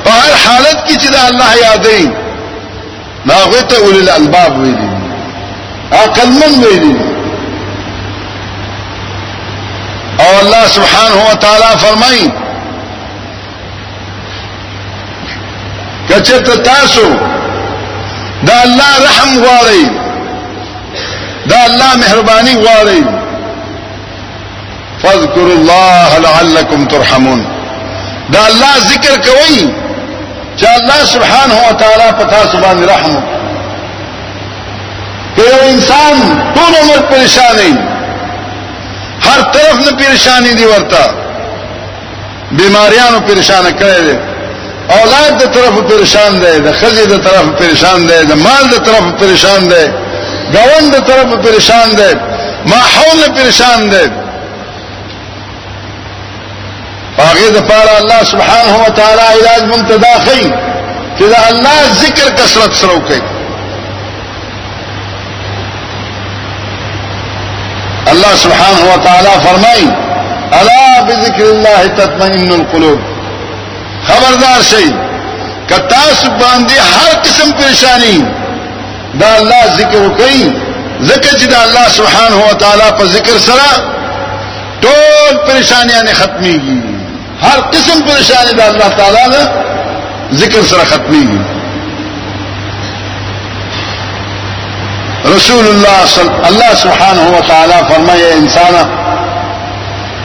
په 0.04 0.10
هر 0.10 0.30
حالت 0.46 0.78
کې 0.88 0.96
چې 1.02 1.08
د 1.14 1.16
الله 1.28 1.52
یادې 1.66 2.10
ناغه 3.32 3.60
ته 3.62 3.76
اول 3.82 3.98
الالباب 4.08 4.58
ویل 4.58 4.78
عقل 5.98 6.28
من 6.40 6.54
ویل 6.64 6.98
او 10.20 10.38
الله 10.40 10.66
سبحانه 10.76 11.24
وتعالى 11.32 11.78
فرمایي 11.86 12.28
کچته 16.08 16.56
تاسو 16.70 17.08
دا 18.48 18.60
الله 18.64 18.92
رحم 19.08 19.36
غواړي 19.42 19.90
دا 21.48 21.60
الله 21.66 21.94
مهرباني 22.00 22.54
غواړي 22.64 23.22
فذكر 25.04 25.40
الله 25.46 26.18
لعلكم 26.18 26.86
ترحمون 26.86 27.46
دا 28.30 28.38
الله 28.48 28.72
ذکر 28.92 29.16
کوي 29.26 29.68
چې 30.60 30.64
الله 30.78 31.04
سبحانه 31.04 31.54
و 31.68 31.72
تعالی 31.72 32.12
په 32.18 32.24
تاسو 32.30 32.58
باندې 32.58 32.88
رحم 32.88 33.22
کوي 35.36 35.70
انسان 35.70 36.16
ټول 36.54 36.74
عمر 36.82 36.98
پریشان 37.10 37.56
دی 37.56 37.74
هر 39.26 39.40
طرف 39.42 39.78
نه 39.86 39.98
پریشانی 40.06 40.54
دی 40.54 40.64
ورته 40.64 41.14
بیماریانو 42.52 43.20
پریشان 43.20 43.64
کړي 43.64 44.02
دي 44.10 44.18
اولاد 45.00 45.38
د 45.44 45.54
طرف 45.54 45.78
پریشان 45.90 46.38
دی 46.40 46.58
د 46.60 46.74
خزې 46.80 47.06
د 47.06 47.16
طرف 47.22 47.46
پریشان 47.58 48.06
دی 48.08 48.24
د 48.24 48.32
مال 48.46 48.68
د 48.70 48.74
طرف 48.86 49.04
پریشان 49.20 49.68
دی 49.68 49.84
گاوند 50.54 50.94
د 50.94 51.00
طرف 51.08 51.44
پریشان 51.46 51.88
دی 51.96 52.12
ماحول 52.66 53.34
پریشان 53.36 53.88
دی 53.90 54.04
هغه 57.22 57.48
د 57.56 57.58
پاره 57.70 57.92
الله 57.98 58.20
سبحانه 58.24 58.74
و 58.84 58.90
تعالی 58.98 59.24
علاج 59.34 59.62
ممتدا 59.74 60.14
خي 60.24 60.42
چې 61.18 61.22
دا 61.32 61.38
الله 61.50 61.78
ذکر 62.02 62.28
کثرت 62.36 62.72
سره 62.74 62.90
وکړي 62.94 63.20
الله 68.12 68.32
سبحانه 68.44 68.82
و 68.94 68.96
تعالی 69.04 69.34
فرمایي 69.46 69.88
الا 70.52 71.04
بذكر 71.08 71.42
الله 71.44 71.86
تطمئن 71.98 72.52
القلوب 72.60 73.00
خبردار 74.08 74.62
شئ 74.70 74.86
کتا 75.70 76.02
سبحان 76.22 76.66
دي 76.66 76.74
هر 76.78 77.14
قسم 77.24 77.52
پریشانی 77.60 78.24
دا 79.20 79.26
الله 79.36 79.64
ذکر 79.78 79.98
وکړي 80.06 80.40
ذکر 81.12 81.36
چې 81.38 81.46
دا 81.50 81.62
الله 81.62 81.88
سبحانه 81.88 82.50
و 82.50 82.54
تعالی 82.64 82.90
په 82.98 83.04
ذکر 83.04 83.38
سره 83.38 83.94
ټول 84.82 85.36
پریشانیاں 85.46 86.02
ختميږي 86.20 86.93
هر 87.44 87.60
قسم 87.60 88.00
پریشانی 88.00 88.52
دا 88.56 88.64
الله 88.64 88.88
تعالی 88.96 89.32
دا 89.32 89.50
ذکر 90.36 90.62
سره 90.62 90.98
گی 91.10 91.40
رسول 95.24 95.66
الله 95.66 96.06
صل... 96.06 96.28
الله 96.44 96.74
سبحانه 96.74 97.38
و 97.38 97.40
تعالی 97.40 98.20
يا 98.22 98.28
انسان 98.38 98.90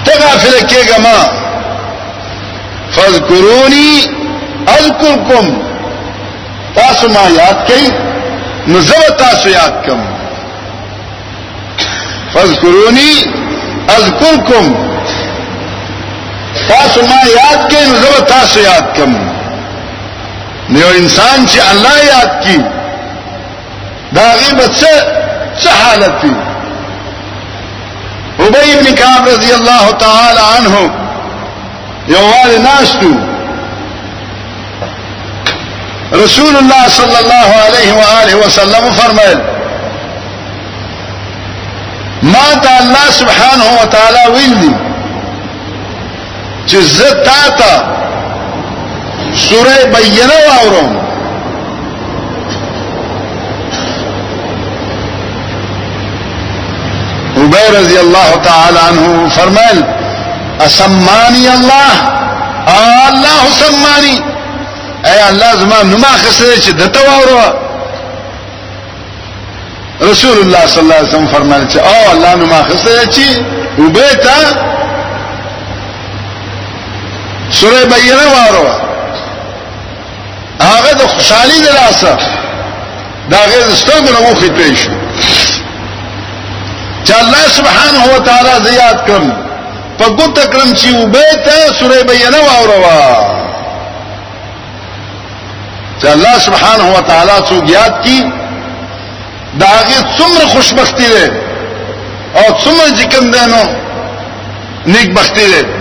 تغافل 0.05 0.65
کېګه 0.67 0.99
ما 0.99 1.17
فاذكروني 2.91 4.15
اذكركم 4.67 5.57
تاسو 6.75 7.07
ما 7.07 7.29
یاد 7.37 7.67
کړئ 7.69 7.91
نزو 8.67 9.13
تاسو 9.17 9.49
یاد 9.49 9.73
کم 9.87 9.99
فذكروني 12.33 13.11
اذكركم 13.89 14.88
تاسو 16.69 17.01
ما 17.09 17.21
یاد 17.29 17.69
کئ 17.71 17.85
نو 17.87 17.95
زه 18.01 18.19
تاسو 18.27 18.59
یاد 18.59 18.93
کم 18.95 19.15
نو 20.73 20.87
انسان 20.95 21.45
چې 21.45 21.59
الله 21.71 22.05
یاد 22.05 22.41
کی 22.43 22.57
دا 24.15 24.21
غیبت 24.21 24.75
څه 24.77 24.89
څه 25.63 25.69
حالت 25.85 26.21
دی 26.23 26.33
ابی 28.47 28.71
ابن 28.73 28.95
کعب 28.95 29.27
رضی 29.27 29.51
اللہ 29.53 29.89
تعالی 30.05 30.41
عنہ 30.55 30.89
یو 32.15 32.21
والی 32.25 32.57
ناس 32.67 32.91
تو 33.01 33.09
رسول 36.23 36.55
اللہ 36.57 36.87
صلی 36.89 37.15
اللہ 37.15 37.49
علیہ 37.65 37.91
وآلہ 37.93 38.35
وسلم 38.45 38.87
فرمائل 38.99 39.37
ما 42.33 42.45
تا 42.61 42.75
اللہ 42.77 43.09
سبحانه 43.17 43.65
وتعالی 43.65 44.21
تعالی 44.21 44.45
ویلی 44.53 44.73
چې 46.69 46.77
زه 46.77 47.13
تا 47.13 47.49
ته 47.57 47.81
سوره 49.35 49.85
بینه 49.93 50.33
واورم 50.47 50.97
عبیر 57.41 57.71
رضی 57.79 57.93
اللہ 57.97 58.29
تعالی 58.43 58.77
عنہ 58.89 59.29
فرمائل 59.35 59.81
اسمانی 60.65 61.47
اللہ 61.47 62.07
اللہ 62.77 63.43
سمانی 63.59 64.17
اے 65.05 65.19
اللہ 65.21 65.53
زما 65.59 65.81
نما 65.91 66.15
خسرے 66.23 66.55
چې 66.55 66.71
دته 66.81 67.45
رسول 70.11 70.37
اللہ 70.39 70.65
صلی 70.73 70.79
اللہ 70.81 70.95
علیہ 70.99 71.07
وسلم 71.09 71.27
فرمائل 71.37 71.67
چې 71.67 71.77
او 71.93 72.11
الله 72.11 72.35
نما 72.35 72.61
خسرے 72.73 73.05
چې 73.15 73.57
وبیتا 73.79 74.41
سوره 77.51 77.85
بینه 77.85 78.25
واره 78.25 78.71
هغه 80.63 80.93
د 80.93 81.01
خوشحالي 81.07 81.59
د 81.61 81.65
لاسه 81.65 82.17
دا 83.31 83.37
غیر 83.37 83.75
ستنګو 83.75 84.11
نه 84.13 84.29
وخت 84.31 84.43
پیش 84.43 84.79
چې 87.05 87.11
الله 87.23 87.43
سبحانه 87.57 88.03
و 88.15 88.19
تعالی 88.19 88.69
زیات 88.69 88.99
کړم 89.07 89.33
په 89.99 90.05
ګوت 90.09 90.39
کړم 90.51 90.73
چې 90.79 90.87
وبته 90.95 91.73
سوره 91.79 92.03
بینه 92.03 92.37
واره 92.47 92.79
وا 92.83 93.31
چې 96.01 96.05
الله 96.05 96.39
سبحانه 96.39 96.87
و 96.97 97.01
تعالی 97.01 97.45
څو 97.49 97.71
یاد 97.71 98.03
کی 98.03 98.25
دا 99.59 99.65
هغه 99.67 100.15
څومره 100.17 100.45
خوشبختی 100.47 101.07
ده 101.07 101.31
او 102.35 102.43
څومره 102.59 102.97
چې 102.99 103.15
کوم 103.15 103.31
ده 103.31 103.45
نو 103.45 103.63
نیک 104.85 105.13
بختی 105.13 105.47
ده 105.53 105.78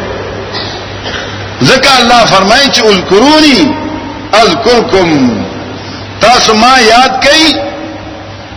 زكا 1.60 1.98
الله 2.02 2.24
فرمایي 2.24 2.66
اذكروني 2.76 3.74
اذكركم 4.34 5.30
تاسو 6.20 6.54
ما 6.54 6.78
یاد 6.78 7.18
كي 7.18 7.60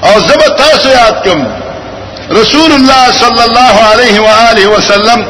او 0.04 0.20
زب 0.20 0.56
تاسو 0.56 0.90
یاد 0.90 1.48
رسول 2.32 2.72
الله 2.72 3.12
صلى 3.12 3.46
الله 3.46 3.76
عليه 3.92 4.20
و 4.20 4.26
آله 4.52 4.68
وسلم 4.68 5.26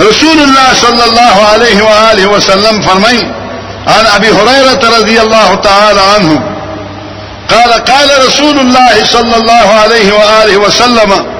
رسول 0.00 0.38
الله 0.38 0.68
صلى 0.74 1.04
الله 1.04 1.34
عليه 1.52 1.82
وآله 1.82 2.26
وسلم 2.26 2.80
فرمایي 2.82 3.32
عن 3.86 4.06
ابي 4.14 4.28
هريره 4.28 4.98
رضي 4.98 5.20
الله 5.20 5.54
تعالى 5.54 6.00
عنه 6.14 6.40
قال 7.50 7.72
قال 7.72 8.24
رسول 8.26 8.58
الله 8.58 9.04
صلى 9.04 9.36
الله 9.36 9.66
عليه 9.82 10.12
واله 10.12 10.56
وسلم 10.56 11.30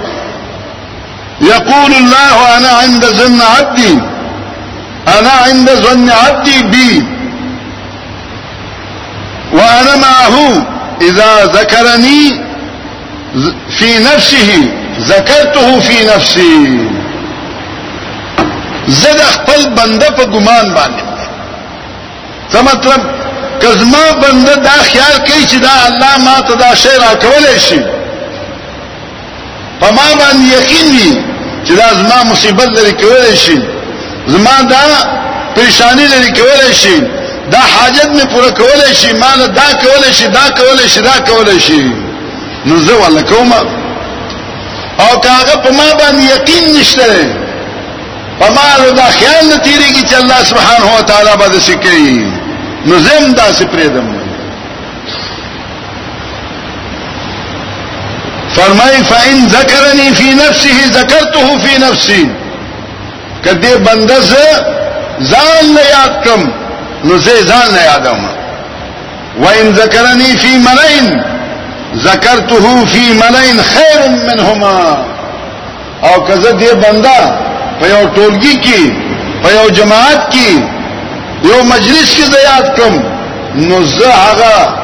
يقول 1.42 1.92
الله 1.92 2.56
انا 2.56 2.68
عند 2.68 3.04
ظن 3.06 3.40
عبدي 3.58 3.92
انا 5.18 5.30
عند 5.30 5.70
ظن 5.70 6.10
عبدي 6.10 6.62
بي 6.62 7.02
وانا 9.52 9.96
معه 9.96 10.66
اذا 11.02 11.44
ذكرني 11.44 12.40
في 13.70 13.98
نفسه 13.98 14.68
ذكرته 15.00 15.80
في 15.80 16.06
نفسي 16.06 16.88
زد 18.88 19.20
خپل 19.22 19.68
بنده 19.68 20.06
په 20.10 20.24
ګمان 20.24 20.74
باندې 20.74 21.02
څه 22.52 22.58
مطلب 22.60 23.00
کزما 23.62 24.10
بنده 24.22 24.54
دا 24.54 24.82
خیال 24.92 25.18
کوي 25.32 25.46
چې 25.46 25.56
دا 25.56 25.70
الله 25.88 26.18
ما 26.18 26.40
ته 26.40 26.54
دا 26.54 26.74
شی 26.74 26.88
را 27.00 27.14
کولای 27.14 27.60
شي 27.60 27.99
په 29.80 29.86
ما 29.96 30.06
باندې 30.20 30.44
یقین 30.58 30.86
وي 30.96 31.10
چې 31.66 31.72
دا 31.80 31.86
زما 32.02 32.18
مصیبت 32.32 32.68
لري 32.76 32.92
کولای 33.02 33.36
شي 33.44 33.56
زما 34.34 34.54
دا 34.72 34.82
پریشانی 35.54 36.06
لري 36.14 36.30
کولای 36.40 36.74
شي 36.82 36.96
دا 37.52 37.60
حاجت 37.74 38.10
می 38.16 38.24
پوره 38.32 38.50
کولای 38.60 38.94
شي 39.00 39.12
مال 39.22 39.40
دا 39.58 39.68
کولای 39.84 40.12
شي 40.18 40.26
دا 40.36 40.44
کولای 40.58 40.88
شي 40.94 41.00
دا 41.00 41.14
کولای 41.30 41.60
شي 41.60 41.82
نو 42.66 42.78
زه 42.78 42.94
ولا 42.94 43.22
کوم 43.22 43.52
او 45.00 45.20
کاغه 45.26 45.56
په 45.64 45.70
ما 45.72 45.86
باندې 45.98 46.36
یقین 46.36 46.80
نشته 46.80 47.26
په 48.40 48.46
ما 48.54 48.92
دا 48.96 49.06
خیال 49.18 49.44
نه 49.50 49.56
تیریږي 49.64 50.02
چې 50.10 50.14
الله 50.14 50.44
سبحانه 50.44 50.96
و 50.98 51.02
تعالی 51.02 51.30
به 51.38 51.60
دې 51.60 51.86
کوي 51.86 52.30
نو 52.86 52.98
زم 52.98 53.32
دا 53.32 53.52
سپریدم 53.52 54.19
فرمای 58.54 59.02
فإن 59.04 59.38
ذكرني 59.48 60.14
في 60.14 60.34
نفسه 60.34 60.76
ذكرته 61.00 61.58
في 61.58 61.78
نفسي 61.78 62.24
کدی 63.44 63.76
بنده 63.84 64.18
ز 64.20 64.34
ځان 65.20 65.66
نه 65.74 65.80
یاد 65.90 66.24
کم 66.24 66.42
نو 67.04 67.18
زه 67.18 67.42
ځان 67.42 67.72
نه 67.74 67.80
یادم 67.84 68.20
وإن 69.42 69.70
ذكرني 69.72 70.36
في 70.36 70.58
ملئن 70.58 71.06
ذكرته 71.96 72.84
في 72.84 73.12
ملئن 73.12 73.62
خير 73.74 74.08
منهما 74.08 75.04
او 76.04 76.20
کزه 76.24 76.50
دی 76.50 76.66
بنده 76.72 77.20
په 77.80 77.86
یو 77.88 78.04
ټولګي 78.16 78.64
کې 78.64 78.94
په 79.46 79.54
یو 79.56 79.68
جماعت 79.78 80.28
کې 80.34 80.48
یو 81.52 81.62
مجلس 81.64 82.12
کې 82.16 82.24
زیات 82.36 82.76
کم 82.80 83.02
نو 83.54 83.84
زه 83.84 84.08
هغه 84.14 84.79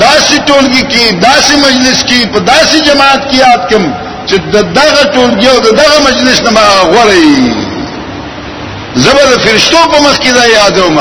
داسې 0.00 0.34
ټولګي 0.46 0.82
کې 0.92 1.04
داسې 1.28 1.54
مجلس 1.66 1.98
کې 2.08 2.20
په 2.32 2.38
داسې 2.52 2.76
جماعت 2.88 3.20
کې 3.30 3.38
اتکم 3.54 3.84
چې 4.28 4.36
دغه 4.78 5.02
ټولګي 5.14 5.46
او 5.50 5.58
دغه 5.60 5.96
مجلس 6.08 6.38
نه 6.42 6.50
ما 6.50 6.66
غوړی 6.82 7.56
زبر 9.04 9.28
فرشتو 9.44 9.76
په 9.92 9.98
مخ 10.04 10.16
کې 10.18 10.30
ځای 10.36 10.50
یادوم 10.52 10.98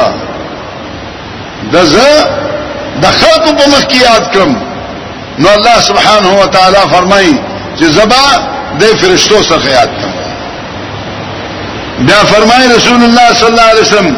دزه 1.74 2.10
د 3.02 3.06
خلقو 3.20 3.52
په 3.60 3.66
مخ 3.72 3.84
کې 3.90 3.96
یاد 4.10 4.24
کړم 4.34 4.54
نو 5.40 5.48
الله 5.58 5.78
سبحانه 5.90 6.32
و 6.42 6.48
تعالی 6.56 6.84
فرمایي 6.92 7.40
چې 7.80 7.84
زبا 7.98 8.24
د 8.80 8.84
فرشتو 9.02 9.44
څخه 9.44 9.68
یاد 9.78 9.90
کړم 10.00 10.12
بیا 12.06 12.20
فرمایي 12.34 12.68
رسول 12.76 13.04
الله 13.04 13.34
صلی 13.34 13.48
الله 13.54 13.62
علیه 13.72 13.82
وسلم 13.82 14.16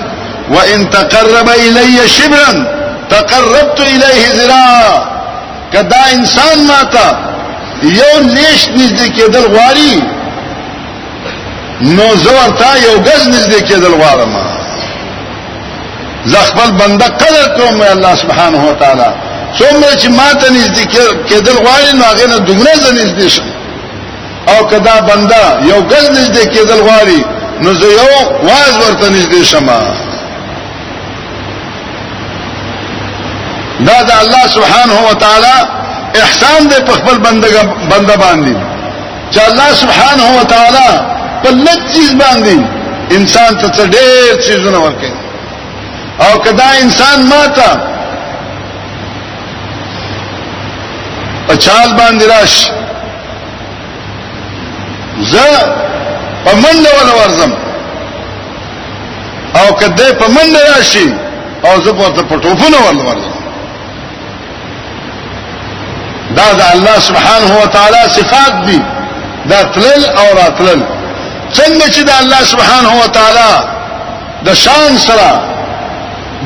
وان 0.55 0.89
تقرب 0.93 1.47
الی 1.49 2.07
شبرا 2.15 2.74
تقربت 3.09 3.81
الیه 3.81 4.29
ذرا 4.35 5.07
کدا 5.73 6.01
انسان 6.13 6.57
ماتا 6.67 7.07
یو 7.97 8.13
نیش 8.35 8.61
نږدې 8.79 9.07
کېدل 9.17 9.45
غواړي 9.55 9.93
نو 11.97 12.05
زه 12.23 12.31
ورته 12.37 12.69
یو 12.85 12.93
غز 13.07 13.23
نږدې 13.35 13.61
کېدل 13.69 13.93
غواړم 14.01 14.31
زخبل 16.33 16.71
بنده 16.79 17.05
قدر 17.23 17.45
کوم 17.57 17.81
الله 17.93 18.15
سبحانه 18.23 18.63
و 18.69 18.73
تعالی 18.79 19.09
څومره 19.59 19.95
چې 20.01 20.07
ماته 20.19 20.47
نږدې 20.57 20.85
کېدل 21.29 21.55
غواړي 21.65 21.91
نو 21.93 22.03
هغه 22.03 22.27
نه 22.33 22.37
دومره 22.37 22.93
نږدې 22.99 23.27
شم 23.35 23.47
او 24.51 24.65
کدا 24.67 24.95
بنده 24.99 25.43
یو 25.71 25.79
غز 25.91 26.07
نږدې 26.17 26.45
کېدل 26.55 26.79
غواړي 26.87 27.19
نو 27.63 27.73
زه 27.73 27.87
یو 27.87 28.09
واز 28.47 28.73
ورته 28.81 29.07
نږدې 29.17 29.45
شمه 29.51 29.77
دا 33.83 33.95
د 34.03 34.11
الله 34.23 34.45
سبحانه 34.57 34.95
و 35.09 35.13
تعالی 35.23 35.57
احسان 36.21 36.69
دې 36.69 36.79
په 36.89 36.93
خپل 36.99 37.17
بندګا 37.25 37.63
بنده 37.91 38.15
باندې 38.17 38.55
چې 39.31 39.39
الله 39.47 39.73
سبحانه 39.81 40.27
و 40.39 40.43
تعالی 40.53 40.91
په 41.43 41.49
لږ 41.51 41.93
چیز 41.95 42.11
باندې 42.17 42.63
انسان 43.17 43.57
ته 43.57 43.67
ډېر 43.67 44.35
چیزونه 44.47 44.77
ورکړي 44.79 45.13
او 46.25 46.39
کدا 46.39 46.63
انسان 46.81 47.25
ماته 47.27 47.95
په 51.47 51.55
چال 51.57 51.93
باندې 51.93 52.23
راش 52.23 52.71
زه 55.21 55.75
په 56.45 56.55
منډه 56.55 57.03
ولا 57.03 57.23
ورزم 57.23 57.53
او 59.59 59.73
کدی 59.75 60.11
په 60.11 60.31
منډه 60.31 60.77
راشي 60.77 61.13
او 61.65 61.81
زه 61.83 61.91
په 61.93 62.21
پټوفونه 62.21 62.87
ولا 62.89 63.09
ورزم 63.09 63.34
دا 66.37 66.45
د 66.59 66.61
الله 66.73 66.97
سبحانه 67.09 67.51
و 67.61 67.67
تعالی 67.75 68.01
صفات 68.17 68.53
دي 68.65 68.77
دا 69.51 69.59
تلل 69.75 70.03
او 70.19 70.27
راتلل 70.41 70.79
څنګه 71.57 71.87
چې 71.93 72.01
د 72.07 72.11
الله 72.21 72.41
سبحانه 72.51 72.91
و 73.03 73.07
تعالی 73.17 73.51
د 74.45 74.49
شان 74.63 74.97
سره 75.07 75.31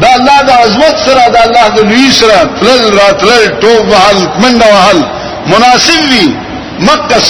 د 0.01 0.05
الله 0.15 0.39
د 0.47 0.51
عظمت 0.63 0.95
سره 1.05 1.23
د 1.35 1.37
الله 1.45 1.65
د 1.75 1.79
لوی 1.89 2.11
سره 2.19 2.39
تلل 2.61 2.87
راتلل 3.03 3.43
ټوب 3.61 3.83
وهل 3.93 4.17
منډه 4.43 4.67
وهل 4.77 4.99
مناسب 5.51 6.01
وي 6.11 6.35
مقص 6.89 7.27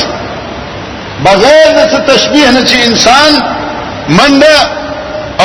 بغیر 1.25 1.67
د 1.77 2.11
تشبیه 2.11 2.49
نه 2.51 2.61
چې 2.69 2.77
انسان 2.87 3.33
منډه 4.19 4.61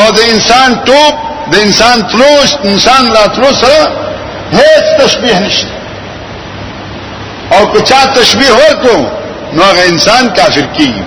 او 0.03 0.11
د 0.18 0.20
انسان 0.33 0.70
ټوب 0.88 1.14
د 1.53 1.55
انسان 1.66 1.96
تلوش 2.12 2.50
انسان 2.64 3.05
راتلو 3.18 3.53
سره 3.62 3.83
هیڅ 4.53 4.85
تشبیه 5.00 5.38
نشته 5.38 5.73
او 7.52 7.64
کچا 7.72 8.07
تشبیه 8.07 8.52
ورکو 8.52 8.96
نو 9.52 9.62
هغه 9.62 9.85
انسان 9.88 10.28
کافر 10.28 10.66
کیږي 10.76 11.04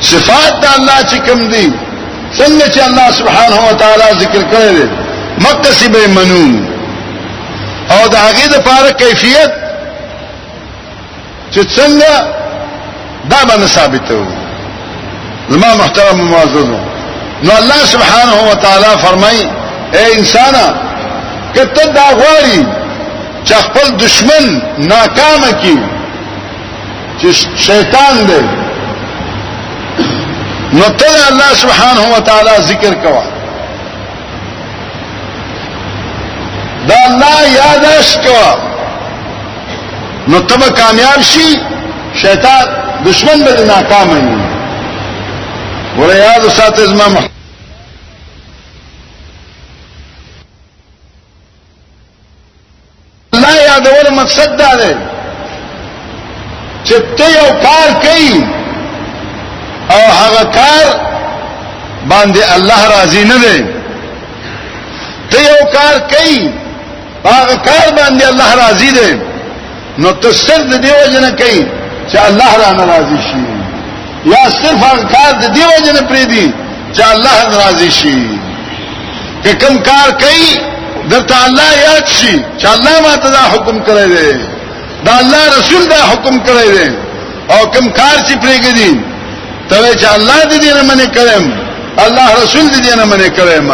صفات 0.00 0.60
د 0.62 0.66
الله 0.76 0.98
چې 1.10 1.18
کوم 1.28 1.48
دي 1.48 1.66
څنګه 2.38 2.68
چې 2.74 2.80
الله 2.88 3.10
سبحانه 3.12 3.58
و 3.70 3.74
تعالی 3.82 4.08
ذکر 4.20 4.42
کړل 4.42 4.88
مقصب 5.46 5.96
منون 6.16 6.56
او 7.90 8.08
د 8.08 8.14
هغه 8.14 8.46
د 8.54 8.64
پاره 8.68 8.90
کیفیت 8.92 9.52
چې 11.50 11.58
څنګه 11.58 12.12
دا 13.30 13.44
باندې 13.48 13.68
ثابتو 13.68 14.24
زما 15.50 15.74
محترم 15.74 16.20
معززو 16.30 16.64
نو 17.42 17.52
الله 17.56 17.84
سبحانه 17.92 18.50
و 18.50 18.54
تعالی 18.62 18.96
فرمای 19.02 19.44
اے 19.92 20.04
انسان 20.18 20.54
کته 21.54 21.86
دا 21.94 22.02
غواړي 22.18 22.85
چې 23.48 23.54
خپل 23.64 23.88
دشمن 24.04 24.46
ناکام 24.92 25.42
کی 25.62 25.74
چې 27.20 27.28
شیطان 27.66 28.16
دی 28.28 28.40
نو 30.78 30.88
ته 31.02 31.06
الله 31.28 31.54
سبحانه 31.60 32.06
و 32.14 32.16
تعالی 32.28 32.56
ذکر 32.70 32.94
کوا 33.04 33.22
دا 36.90 36.96
الله 37.08 37.50
یادش 37.50 38.10
کوا 38.26 38.50
نو 40.32 40.40
ته 40.48 40.70
کامیاب 40.82 41.22
شي 41.30 41.46
شیطان 42.24 42.66
دشمن 43.06 43.44
به 43.46 43.64
ناکام 43.70 44.10
نه 44.14 44.44
وریا 45.98 46.38
د 46.42 46.48
ساتز 46.58 46.92
ما 46.94 47.08
محمد 47.08 47.34
یادول 53.84 54.14
مقصد 54.20 54.56
دا 54.58 54.72
دی 54.80 54.94
چې 56.84 56.94
ته 57.16 57.24
یو 57.38 57.52
کار 57.66 57.88
کوي 58.02 58.44
او 59.90 60.00
هغه 60.20 60.44
کار 60.58 60.84
باندې 62.10 62.42
الله 62.56 62.82
راضي 63.00 63.24
نه 63.24 63.34
دی 63.44 63.64
ته 65.30 65.42
یو 65.50 65.60
کار 65.76 65.98
کوي 66.12 66.50
هغه 67.24 67.56
کار 67.56 67.94
باندې 67.96 68.24
الله 68.24 68.54
راضي 68.66 68.90
دی 68.90 69.20
نو 69.98 70.12
ته 70.12 70.32
سر 70.32 70.62
د 70.70 70.74
دیو 70.74 70.94
جن 71.12 71.30
کوي 71.30 71.66
چې 72.12 72.16
الله 72.18 72.56
را 72.62 72.72
ناراضي 72.72 73.18
شي 73.28 73.42
یا 74.32 74.50
صرف 74.60 74.84
هغه 74.84 75.04
کار 75.14 75.32
د 75.42 75.52
دیو 75.54 75.70
جن 75.86 76.06
پری 76.06 76.24
دی 76.24 76.52
چې 76.94 77.02
الله 77.02 77.50
ناراضي 77.50 77.90
شي 77.90 78.38
که 79.44 79.54
کم 79.54 79.78
کار 79.78 80.10
کوي 80.10 80.75
درته 81.10 81.44
الله 81.46 81.70
یاد 81.88 82.06
شي 82.18 82.34
چې 82.60 82.66
الله 82.74 83.00
ماته 83.06 83.28
دا 83.38 83.42
حکم 83.52 83.76
کړی 83.88 84.06
دی 84.14 84.28
دا 85.06 85.12
الله 85.22 85.42
رسول 85.58 85.84
دا 85.92 86.00
حکم 86.12 86.36
کړی 86.46 86.70
دی 86.76 86.88
او 87.54 87.66
کوم 87.74 87.86
کار 87.98 88.16
چې 88.26 88.32
پرېګدي 88.44 89.00
ته 89.68 89.94
چې 90.00 90.06
الله 90.16 90.40
دې 90.50 90.58
دې 90.64 90.70
نه 90.78 90.82
منې 90.88 91.06
کړم 91.16 91.44
الله 92.04 92.28
رسول 92.42 92.66
دې 92.70 92.80
دې 92.86 92.94
نه 93.00 93.04
منې 93.10 93.30
کړم 93.38 93.66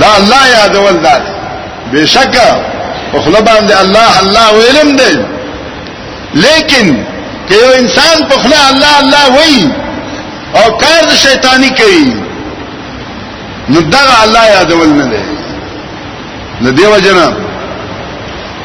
دا 0.00 0.08
الله 0.16 0.42
یاد 0.60 0.76
ول 0.76 0.96
دا 0.96 1.14
بشک 1.92 2.34
خپل 3.12 3.32
باندې 3.32 3.72
الله 3.72 4.18
الله 4.22 4.48
ویلم 4.56 4.96
دی 4.96 5.18
لیکن 6.44 6.86
که 7.48 7.54
یو 7.62 7.72
انسان 7.78 8.24
په 8.30 8.34
خپل 8.42 8.52
الله 8.70 8.98
الله 8.98 9.24
وایي 9.38 9.64
او 10.58 10.64
کار 10.78 11.14
شیطانی 11.16 11.68
کوي 11.80 12.12
ندغ 13.68 14.24
الله 14.24 14.44
يا 14.46 14.62
دول 14.62 14.88
نده 14.88 15.22
نو 16.60 16.70
دیو 16.70 16.94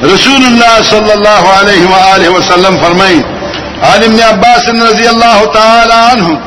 رسول 0.04 0.46
الله 0.46 0.82
صلى 0.82 1.14
الله 1.14 1.48
عليه 1.60 1.86
وآله 1.90 2.30
وسلم 2.30 2.78
فرمایي 2.78 3.26
عن 3.84 4.04
ابن 4.04 4.20
عباس 4.22 4.70
رضي 4.70 5.10
الله 5.10 5.46
تعالى 5.54 5.94
عنه 6.12 6.40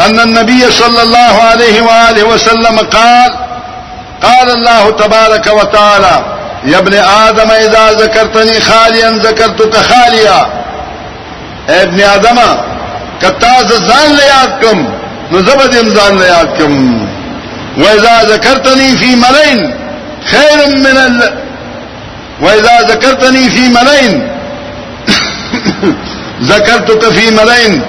ان 0.00 0.20
النبي 0.20 0.70
صلى 0.70 1.02
الله 1.02 1.34
عليه 1.50 1.82
واله 1.82 2.24
وسلم 2.24 2.78
قال 2.78 3.32
قال 4.22 4.50
الله 4.50 4.90
تبارك 4.90 5.46
وتعالى 5.46 6.24
يا 6.64 6.78
ابن 6.78 6.94
ادم 6.94 7.50
اذا 7.50 7.90
ذكرتني 7.92 8.60
خاليا 8.60 9.10
ذكرتك 9.10 9.76
خاليا 9.76 10.46
ابن 11.68 12.00
ادم 12.00 12.38
کتا 13.22 13.62
زان 13.62 14.12
لیاد 14.16 14.62
کم 14.62 14.84
کوم 14.84 14.88
نو 15.32 15.38
زبد 15.40 15.74
ځان 15.98 17.05
واذا 17.76 18.22
ذكرتني 18.22 18.96
في 18.96 19.14
ملئ 19.16 19.68
خير 20.24 20.68
من 20.76 20.96
ال... 21.06 21.34
واذا 22.42 22.80
ذكرتني 22.80 23.50
في 23.50 23.60
ملئ 23.68 24.20
ذكرتك 26.54 27.08
في 27.10 27.30
ملئ 27.30 27.80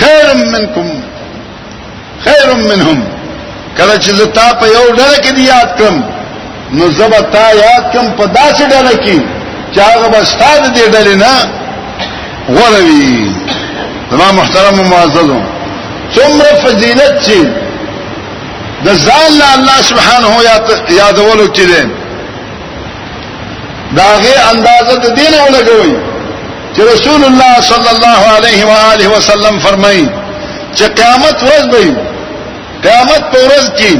خير 0.00 0.34
منكم 0.46 1.00
خير 2.24 2.54
منهم 2.54 3.04
کله 3.78 3.98
چې 3.98 4.10
زتا 4.12 4.52
په 4.52 4.66
یو 4.66 4.96
ډله 4.96 5.18
کې 5.22 5.38
یاد 5.38 5.78
کړم 5.78 6.04
نو 6.78 6.90
زبتا 6.90 7.48
یاد 7.58 7.92
کم 7.94 8.12
په 8.18 8.24
داسې 8.24 8.60
ډله 8.60 8.94
کې 9.04 9.20
چې 9.74 9.80
هغه 9.80 10.08
به 10.12 10.24
ستاد 10.24 10.74
دې 10.76 10.82
ډلې 10.92 11.16
نه 11.26 11.52
غوروي 12.48 13.30
زما 14.10 14.32
محترم 14.32 14.88
معززو 14.90 15.40
څومره 16.16 16.64
فضیلت 16.64 17.24
چې 17.26 17.65
د 18.84 18.86
ځان 19.06 19.30
له 19.40 19.46
الله 19.56 19.78
سبحانه 19.90 20.30
یادولو 21.00 21.46
کې 21.56 21.64
دي 21.72 21.82
داغه 23.98 24.32
اندازه 24.52 24.94
د 25.04 25.06
دین 25.18 25.32
ولګوي 25.44 25.94
چې 26.74 26.80
رسول 26.94 27.20
الله 27.28 27.52
صلی 27.70 27.90
الله 27.94 28.18
علیه 28.36 28.60
و 28.70 28.72
آله 28.92 29.06
وسلم 29.16 29.54
فرمایي 29.66 30.08
چې 30.76 30.84
قیامت 30.98 31.36
ورځ 31.48 31.64
به 31.72 31.82
قیامت 32.84 33.22
په 33.32 33.38
ورځ 33.48 33.66
کې 33.78 33.92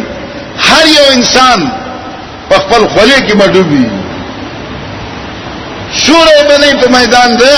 هر 0.68 0.84
یو 0.98 1.04
انسان 1.16 1.58
په 2.50 2.56
خپل 2.62 2.82
خولې 2.92 3.18
کې 3.28 3.34
مډوبي 3.40 3.86
شورې 6.02 6.38
به 6.48 6.56
نه 6.62 6.70
په 6.80 6.86
میدان 7.00 7.36
ده 7.36 7.54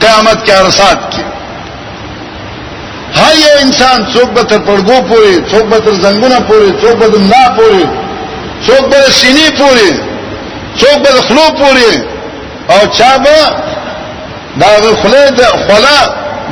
قیامت 0.00 0.38
کې 0.46 0.50
ارصاد 0.52 0.98
کې 1.12 1.24
هر 3.20 3.34
یو 3.44 3.52
انسان 3.64 3.98
څوک 4.14 4.28
به 4.36 4.42
تر 4.50 4.58
پړګو 4.66 4.98
پوري 5.08 5.34
څوک 5.50 5.64
به 5.70 5.78
تر 5.84 5.92
زنګونه 6.04 6.38
پوري 6.48 6.70
څوک 6.82 6.94
به 7.02 7.08
دملا 7.08 7.44
پوري 7.56 7.84
څوک 8.66 8.84
به 8.90 8.96
سینې 9.20 9.48
پوري 9.60 9.92
څوک 10.80 10.96
به 11.04 11.12
خلو 11.28 11.46
پوري 11.60 11.92
او 12.70 12.80
چا 12.98 13.10
به 13.24 13.36
دا 14.60 14.66
خله 15.02 15.24
د 15.38 15.40
خلا 15.66 16.00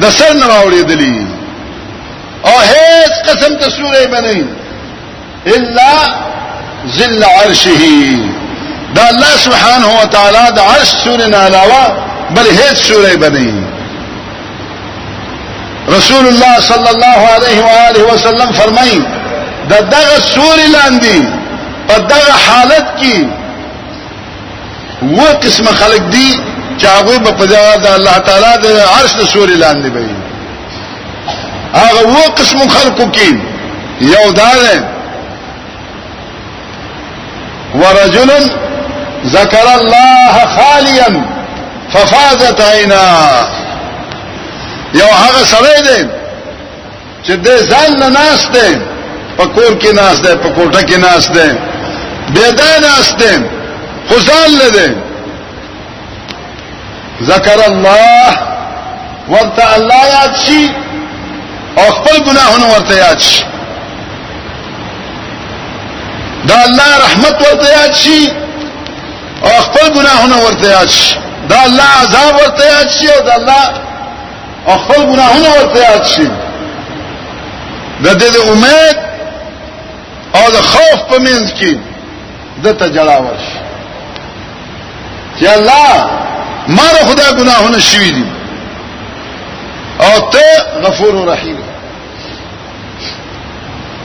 د 0.03 0.11
سر 0.19 0.33
نه 0.41 0.55
اوریدلی 0.61 1.27
او 2.45 2.55
هیڅ 2.73 3.13
قسم 3.29 3.55
ته 3.61 3.71
سورې 3.71 4.07
بنئ 4.15 4.45
الا 5.47 5.95
ذل 6.97 7.25
عرشه 7.25 7.81
دا 8.95 9.03
الله 9.11 9.35
سبحانه 9.47 10.01
وتعالى 10.03 10.45
د 10.57 10.61
عرش 10.61 10.91
سورې 11.05 11.27
نه 11.33 11.37
علاوه 11.37 11.87
بل 12.35 12.47
هیڅ 12.47 12.77
سورې 12.89 13.17
بنئ 13.17 13.51
رسول 15.89 16.27
الله 16.27 16.61
صلی 16.61 16.89
الله 16.89 17.21
علیه 17.35 17.63
و 17.63 17.67
آله 17.91 18.15
وسلم 18.15 18.53
فرمایي 18.53 19.03
د 19.69 19.73
دغه 19.91 20.19
سوري 20.21 20.67
لاندې 20.67 21.29
په 21.89 21.99
دغه 21.99 22.33
حالت 22.47 22.87
کې 22.97 23.25
و 25.19 25.23
قسم 25.43 25.65
خلق 25.67 26.11
دي 26.11 26.41
چې 26.79 26.85
هغه 26.87 27.19
په 27.33 27.47
د 27.47 27.55
الله 27.87 28.19
تعالی 28.19 28.53
د 28.63 28.81
عرش 29.01 29.15
د 29.21 29.25
سوري 29.27 29.55
لاندې 29.55 29.91
وي 29.95 30.11
هغه 31.75 32.03
و 32.09 32.31
قسم 32.37 32.69
خلقو 32.69 33.05
کې 33.13 33.37
یو 34.01 34.33
دار 34.33 34.85
ورجل 37.75 38.31
ذكر 39.27 39.67
الله 39.81 40.33
خاليا 40.57 41.23
ففاضت 41.93 42.61
عيناه 42.61 43.60
یو 44.95 45.05
هغه 45.07 45.45
سړی 45.45 45.81
دی 45.87 46.05
چې 47.27 47.33
د 47.47 47.49
ځان 47.71 47.91
نه 48.01 48.09
ناس 48.09 48.47
دی 48.55 48.71
په 49.37 49.45
کور 49.47 49.73
کې 49.81 49.93
ناس 50.01 50.17
دی 50.25 50.35
په 50.43 50.49
کوټه 50.57 50.83
کې 50.89 50.97
ناس 50.97 51.29
دی 51.35 51.51
بيدای 52.35 52.77
ناس 52.89 53.15
دی 53.21 53.35
خو 54.09 54.15
ځان 54.29 54.51
نه 54.61 54.69
دی 54.77 54.91
ذکر 57.31 57.61
الله 57.71 58.31
وانت 59.29 59.59
الله 59.77 60.03
یاد 60.21 60.35
شي 60.47 60.63
او 61.79 61.87
خپل 61.97 62.17
ګناهونه 62.29 62.67
ورته 62.75 62.95
یاد 63.05 63.21
شي 63.21 63.43
دا 66.49 66.65
الله 66.65 66.89
رحمت 67.05 67.35
ورته 67.43 67.69
یاد 67.81 67.95
شي 68.03 68.33
او 69.45 69.61
خپل 69.67 69.87
ګناهونه 69.97 70.37
ورته 70.45 70.67
یاد 70.71 70.89
شي 70.89 71.15
دا 71.49 71.65
الله 71.65 71.89
عذاب 72.03 72.35
ورته 72.37 72.65
یاد 72.79 72.89
شي 73.01 73.09
او 73.15 73.21
دا 73.27 73.35
الله 73.35 73.90
او 74.69 74.79
خپل 74.79 75.07
ګناهونه 75.07 75.49
ورته 75.51 75.79
یاد 75.83 76.05
شي 76.15 76.27
د 78.05 78.19
دې 78.21 78.29
د 78.35 78.37
امید 78.53 78.97
او 80.37 80.45
د 80.57 80.59
خوف 80.71 80.99
په 81.11 81.17
منځ 81.27 81.47
کې 81.61 81.73
د 82.65 82.69
ته 82.79 82.89
جلا 82.97 83.17
ورشي 83.23 83.59
چې 85.41 85.47
الله 85.49 86.11
ما 86.77 86.87
له 86.93 87.11
خدای 87.11 87.33
ګناهونه 87.41 87.79
شوي 87.79 88.11
دي 88.11 88.25
او 90.01 90.31
ته 90.31 90.45
غفور 90.85 91.27
رحیم 91.33 91.57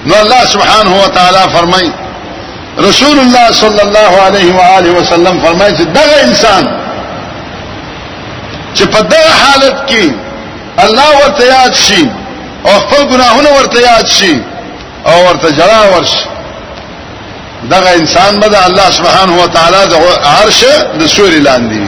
نو 0.05 0.15
الله 0.21 0.45
سبحانه 0.45 0.97
وتعالى 1.03 1.49
فرمایي 1.53 1.91
رسول 2.89 3.19
الله 3.19 3.51
صلی 3.51 3.81
الله 3.81 4.11
علیه 4.25 4.53
و 4.55 4.61
آله 4.77 4.91
وسلم 4.99 5.39
فرمایي 5.45 5.75
چې 5.75 5.81
دغه 5.81 6.27
انسان 6.27 6.77
چې 8.75 8.83
په 8.85 9.01
دغه 9.01 9.33
حالت 9.49 9.89
کې 9.91 10.24
الله 10.83 11.07
ورته 11.11 11.45
یاد 11.45 11.73
شي 11.73 12.11
او 12.65 12.71
خپل 12.79 13.03
ګناهونه 13.09 13.49
ورته 13.49 13.81
یاد 13.81 14.05
شي 14.07 14.41
او 15.05 15.27
ورته 15.27 15.51
جلا 15.51 15.95
ورشي 15.97 16.19
دغه 17.71 17.89
انسان 17.95 18.39
به 18.39 18.47
د 18.47 18.55
الله 18.55 18.91
سبحانه 18.91 19.43
و 19.43 19.47
تعالی 19.47 19.87
د 19.89 19.93
عرش 20.39 20.59
د 20.99 21.07
سوري 21.07 21.39
لاندې 21.39 21.81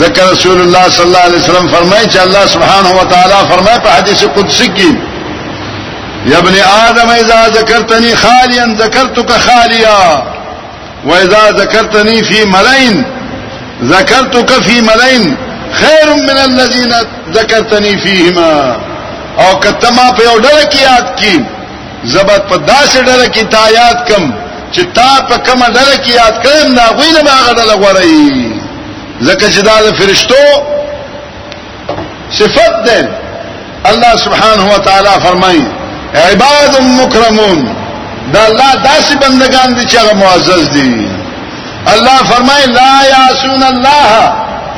ذکر 0.00 0.30
رسول 0.32 0.60
الله 0.60 0.88
صلی 0.88 1.04
الله 1.04 1.18
علیه 1.26 1.38
وسلم 1.40 1.68
فرمایي 1.68 2.08
چې 2.08 2.16
الله 2.18 2.46
سبحانه 2.46 2.90
و 3.00 3.04
تعالی 3.04 3.48
فرمایي 3.48 3.78
په 3.78 3.90
حدیث 3.98 4.24
قدسی 4.24 4.66
کې 4.66 4.96
یا 6.26 6.38
ابن 6.38 6.54
آدم 6.88 7.08
اذا 7.10 7.48
ذکرتنی 7.48 8.14
خالیا 8.16 8.64
ذکرتک 8.82 9.30
خالیا 9.46 10.22
واذا 11.04 11.50
ذکرتنی 11.58 12.22
فی 12.22 12.44
ملئن 12.44 13.04
ذکرتک 13.84 14.50
فی 14.62 14.80
ملئن 14.80 15.36
خیر 15.74 16.06
من 16.14 16.38
الذين 16.44 16.94
ذكرتني 17.34 17.96
فيهما 17.98 18.76
او 19.38 19.58
کتما 19.60 20.10
په 20.16 20.22
یو 20.28 20.38
ډله 20.44 20.64
کې 20.72 20.80
یاد 20.90 21.06
کی 21.20 21.44
زبات 22.04 22.46
په 22.52 22.56
داسې 22.56 22.98
ډله 23.08 23.26
کې 23.34 23.42
تا 23.54 23.64
یاد 23.82 23.98
کم 24.10 24.24
چې 24.74 24.82
تا 24.94 25.10
په 25.30 25.36
کومه 25.48 25.66
ډله 25.68 25.96
کې 26.04 26.12
یاد 26.22 26.34
کړم 26.44 26.70
دا 26.78 26.86
غوی 26.96 27.12
نه 27.12 27.22
باغ 27.22 27.54
ډله 27.56 27.74
غوړی 27.82 28.52
زکه 29.20 29.50
چې 29.54 29.60
دا 29.60 29.82
د 29.86 29.94
فرشتو 29.94 30.42
صفت 32.38 32.74
ده 32.86 33.08
الله 33.90 34.16
سبحانه 34.16 34.74
وتعالى 34.74 35.14
فرمایي 35.26 35.64
عباد 36.14 36.72
مکرمون 37.00 37.58
دا 38.32 38.44
الله 38.44 38.72
داسې 38.86 39.14
بندگان 39.26 39.74
دي 39.74 39.84
چې 39.88 39.96
هغه 39.96 40.14
معزز 40.14 40.68
دي 40.68 41.06
الله 41.94 42.16
فرمایي 42.34 42.66
لا 42.66 42.92
یاسون 43.16 43.62
الله 43.62 44.10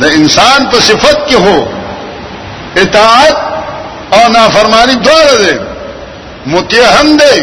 د 0.00 0.04
انسان 0.18 0.66
په 0.72 0.80
صفت 0.88 1.18
کې 1.28 1.34
هو 1.34 1.56
اطاعت 2.82 3.36
او 4.14 4.32
نافرمانی 4.36 4.94
دواړه 5.06 5.36
دي 5.44 5.54
مطیع 6.54 6.84
هم 6.98 7.16
دی 7.22 7.36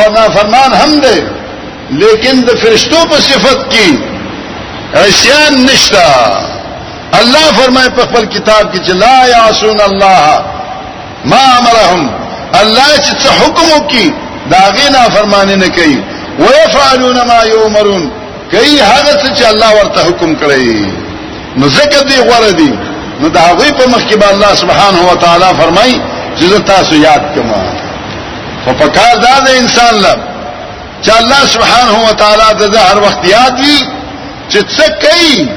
او 0.00 0.02
نافرمان 0.18 0.70
هم 0.82 1.00
دی 1.06 1.16
لیکن 2.02 2.44
د 2.50 2.60
فرشتو 2.64 2.96
په 3.14 3.20
صفت 3.30 3.60
کې 3.72 3.88
عصیان 5.02 5.58
نشتا 5.64 6.12
الله 7.20 7.46
فرمای 7.58 7.88
په 7.96 8.02
خپل 8.10 8.24
کتاب 8.36 8.74
کې 8.74 8.78
چې 8.86 8.92
لا 8.92 9.28
یعصون 9.34 9.80
الله 9.80 10.40
ما 11.34 11.42
امرهم 11.58 12.10
الله 12.60 12.92
چې 12.96 13.14
څه 13.22 13.28
حکم 13.40 13.68
وکي 13.76 14.12
دا 14.52 14.62
غینا 14.76 15.02
فرمانه 15.14 15.56
نه 15.64 15.68
کوي 15.78 15.98
ويفعلون 16.38 17.16
ما 17.28 17.42
يؤمرون 17.54 18.02
کوي 18.52 18.80
هغه 18.82 19.12
څه 19.22 19.28
چې 19.38 19.44
الله 19.52 19.70
ورته 19.78 20.00
حکم 20.08 20.30
کړی 20.42 21.58
نو 21.58 21.68
زکه 21.68 22.02
دی 22.08 22.16
غوړه 22.28 22.52
دی 22.60 22.72
نو 23.20 23.28
دا 23.28 23.40
هغه 23.40 23.72
په 23.80 23.88
مخ 23.90 24.00
کې 24.10 24.16
به 24.16 24.30
الله 24.30 24.54
سبحانه 24.54 25.12
و 25.12 25.16
تعالی 25.24 25.50
فرمای 25.60 26.00
چې 26.38 26.60
تاسو 26.70 26.94
یاد 26.94 27.22
کما 27.34 27.58
فپکار 28.66 29.14
دا 29.24 29.34
د 29.46 29.50
انسان 29.60 29.94
لپاره 29.94 30.28
چې 31.02 31.10
الله 31.20 31.46
سبحانه 31.54 32.08
و 32.08 32.12
تعالی 32.22 32.68
د 32.74 32.76
هر 32.76 32.98
وخت 33.04 33.24
یاد 33.24 33.60
وي 33.60 33.78
چې 34.50 34.60
څه 34.78 34.84
کوي 35.04 35.48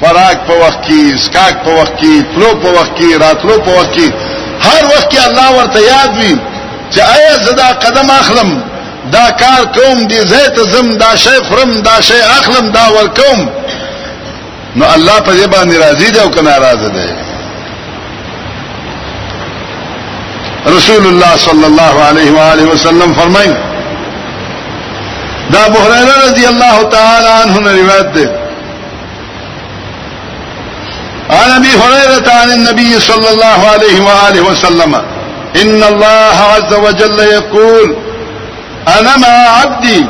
فراق 0.00 0.36
په 0.48 0.54
وخت 0.66 0.80
کې 0.86 1.24
سکاک 1.26 1.62
په 1.66 1.70
وخت 1.80 1.94
کې 2.00 2.12
فلو 2.34 2.50
په 2.62 2.80
وخت 2.80 2.92
کې 2.98 3.22
راتلو 3.24 3.58
په 3.64 3.80
وخت 3.80 3.92
کې 3.94 4.12
هر 4.66 4.84
وخت 4.94 5.12
کې 5.12 5.26
الله 5.28 5.52
ورته 5.52 5.80
یاد 5.86 6.16
وي 6.18 6.36
چې 6.94 6.98
آیا 7.16 7.34
زدا 7.48 7.66
قدم 7.86 8.10
اخلم 8.20 8.62
دا 9.10 9.28
کار 9.38 9.62
کوم 9.74 10.02
دی 10.06 10.18
زیت 10.28 10.58
زم 10.72 10.90
دا 10.98 11.14
شی 11.24 11.28
فرم 11.48 11.72
دا 11.84 12.00
شی 12.08 12.12
اخلم 12.22 12.68
دا 12.74 12.80
ور 12.92 13.06
کوم 13.16 13.40
نو 14.76 14.84
الله 14.84 15.20
په 15.24 15.32
دې 15.42 15.46
باندې 15.46 15.86
راضي 15.86 16.10
دی 16.10 16.18
او 16.20 16.30
کنه 16.34 16.50
ناراضه 16.50 16.88
دی 16.88 17.04
رسول 20.66 21.06
الله 21.06 21.36
صلی 21.44 21.64
الله 21.64 22.04
علیه 22.04 22.30
و 22.36 22.38
آله 22.52 22.68
وسلم 22.74 23.14
فرمایي 23.14 23.50
دا 25.52 25.64
ابو 25.64 25.78
هريره 25.78 26.14
رضی 26.32 26.46
الله 26.46 26.88
تعالی 26.94 27.26
عنہ 27.42 27.70
روایت 27.78 28.08
ده 28.12 28.42
عن 31.40 31.50
ابي 31.58 31.68
هريره 31.82 32.32
عن 32.42 32.50
النبي 32.52 33.00
صلى 33.00 33.28
الله 33.28 33.68
عليه 33.72 34.00
واله 34.00 34.50
وسلم 34.50 34.94
ان 35.56 35.82
الله 35.90 36.48
عز 36.56 36.74
وجل 36.86 37.18
يقول 37.32 37.96
انا 38.88 39.16
مع 39.16 39.28
عبدي 39.48 40.04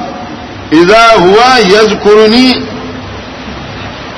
اذا 0.72 1.06
هو 1.14 1.36
يذكرني 1.60 2.62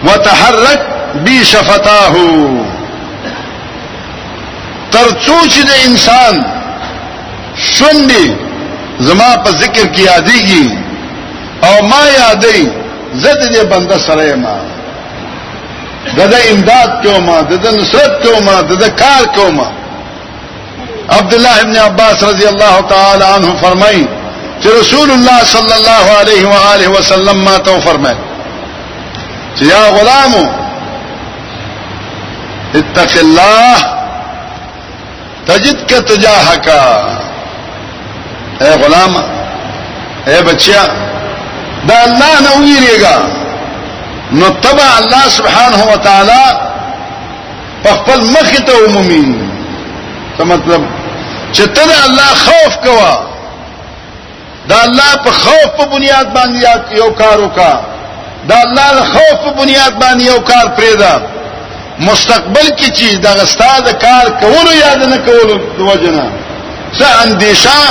وتحرك 0.05 0.87
بي 1.15 1.45
شفتاه 1.45 2.15
ترڅو 4.93 5.39
چې 5.51 5.61
د 5.63 5.71
انسان 5.87 6.35
شوندې 7.75 8.31
زما 9.09 9.29
په 9.45 9.51
ذکر 9.51 9.87
کې 9.95 10.01
یادېږي 10.01 10.79
او 11.65 11.83
ما 11.83 12.03
یادې 12.19 12.69
زد 13.15 13.55
دې 13.55 13.65
بنده 13.75 13.99
سره 13.99 14.35
ما 14.35 14.57
دغه 16.17 16.53
امداد 16.53 17.03
کوما 17.07 17.41
دغه 17.41 17.71
نصرت 17.77 18.23
کوما 18.27 18.61
دغه 18.61 18.89
کار 18.89 19.25
کوما 19.37 19.67
عبد 21.11 21.35
الله 21.35 21.61
ابن 21.61 21.77
عباس 21.77 22.23
رضی 22.25 22.47
الله 22.47 22.81
تعالی 22.95 23.25
عنہ 23.37 23.57
فرمایي 23.61 24.05
کہ 24.65 24.71
رسول 24.81 25.11
اللہ 25.13 25.39
صلی 25.53 25.73
اللہ 25.73 26.07
علیہ 26.19 26.45
وآلہ 26.47 26.87
وسلم 26.89 27.49
فرمائے 27.85 28.21
کہ 29.57 29.65
یا 29.65 29.81
غلام 29.97 30.35
اتق 32.81 33.17
اللہ 33.23 33.83
تجد 35.51 35.83
کے 35.89 35.99
تجاہ 36.13 36.49
کا 36.69 36.81
اے 38.65 38.71
غلام 38.85 39.17
اے 40.33 40.41
بچیا 40.49 40.85
دا 41.89 42.01
اللہ 42.07 42.33
نہ 42.47 42.55
اگیرے 42.63 42.97
گا 43.03 43.15
متبا 44.41 44.89
اللہ 44.97 45.29
سبحانہ 45.37 45.83
و 45.91 45.97
تعالی 46.09 46.43
پپل 47.83 48.21
مختو 48.33 48.79
ممی 48.95 49.23
تو 50.37 50.45
مطلب 50.55 50.89
چتنا 51.61 52.03
اللہ 52.09 52.33
خوف 52.47 52.83
کوا 52.89 53.15
دا 54.69 54.83
الله 54.85 55.17
په 55.25 55.31
خوف 55.31 55.67
په 55.79 55.85
بنیاد 55.95 56.27
باندې 56.35 56.97
یو 56.99 57.11
کار 57.21 57.41
وکا 57.41 57.75
دا 58.49 58.57
الله 58.67 58.93
له 58.95 59.05
خوف 59.15 59.35
په 59.45 59.51
بنیاد 59.61 59.93
باندې 60.03 60.23
یو 60.25 60.39
کار 60.41 60.67
پریدا 60.77 61.15
مستقبل 61.99 62.67
کې 62.79 62.89
چې 62.99 63.17
دا 63.25 63.31
استاد 63.43 64.03
کار 64.05 64.27
کولو 64.43 64.73
یاد 64.87 65.03
نه 65.13 65.19
کولو 65.27 65.55
دوجنه 65.79 66.25
څه 66.99 67.07
اندیشه 67.25 67.83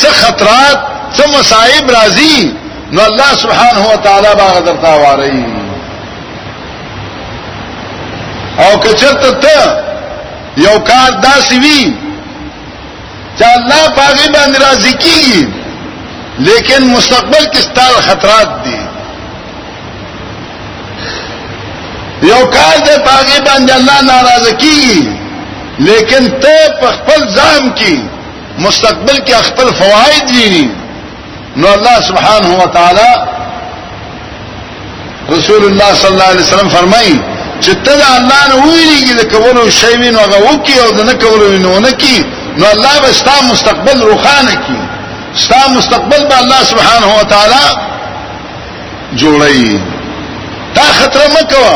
څه 0.00 0.08
خطرات 0.22 0.78
څه 1.16 1.38
مصايب 1.38 1.90
راځي 1.90 2.48
نو 2.92 3.02
الله 3.02 3.34
سبحانه 3.42 3.84
و 3.92 3.96
تعالی 4.04 4.28
باغ 4.38 4.60
درتا 4.66 4.94
واري 5.02 5.44
او 8.58 8.78
کچرته 8.78 9.30
ته 9.44 9.56
یو 10.56 10.78
کار 10.90 11.10
داسې 11.22 11.52
وی 11.64 11.94
چې 13.38 13.44
الله 13.56 13.88
باغ 13.96 14.16
باندې 14.34 14.68
راضي 14.68 14.92
کیږي 14.92 15.59
لیکن 16.38 16.84
مستقبل 16.90 17.44
کې 17.46 17.60
ستاره 17.62 18.00
خطرات 18.06 18.62
دي 18.64 18.76
یو 22.28 22.44
کار 22.46 22.78
دې 22.78 22.98
پاګې 23.08 23.40
باندې 23.46 23.72
الله 23.78 24.00
ناراضه 24.10 24.52
کیږي 24.52 25.16
لیکن 25.90 26.28
ته 26.44 26.68
په 26.82 26.86
خپل 26.96 27.26
ځام 27.28 27.70
کې 27.74 27.98
مستقبل 28.58 29.18
کې 29.18 29.32
خپل 29.48 29.72
فواید 29.80 30.30
ویني 30.30 30.66
نو 31.56 31.72
الله 31.72 32.00
سبحانه 32.08 32.54
و 32.62 32.66
تعالی 32.76 33.10
رسول 35.32 35.64
الله 35.64 35.94
صلی 35.94 36.10
الله 36.10 36.24
علیه 36.24 36.40
وسلم 36.46 36.68
فرمایي 36.76 37.16
چې 37.60 37.70
ته 37.86 37.96
د 37.96 38.02
الله 38.16 38.46
نه 38.48 38.56
ویلې 38.66 39.18
چې 39.18 39.32
کولو 39.32 39.70
شی 39.80 39.96
وینو 40.02 40.18
هغه 40.20 40.38
وکي 40.52 40.78
او 40.80 41.04
نه 41.04 41.14
کولو 41.24 41.46
وینو 41.50 41.78
نه 41.78 41.90
کی 41.90 42.24
نو 42.58 42.66
الله 42.74 42.98
به 43.02 43.12
ستاسو 43.18 43.44
مستقبل 43.52 44.02
روخانه 44.02 44.50
کی 44.66 44.78
ستا 45.34 45.68
مستقبل 45.68 46.24
با 46.26 46.36
الله 46.38 46.64
سبحانه 46.64 47.18
وتعالى 47.18 47.76
جوړي 49.20 49.80
تا 50.74 50.82
خطر 50.82 51.20
مکو 51.40 51.66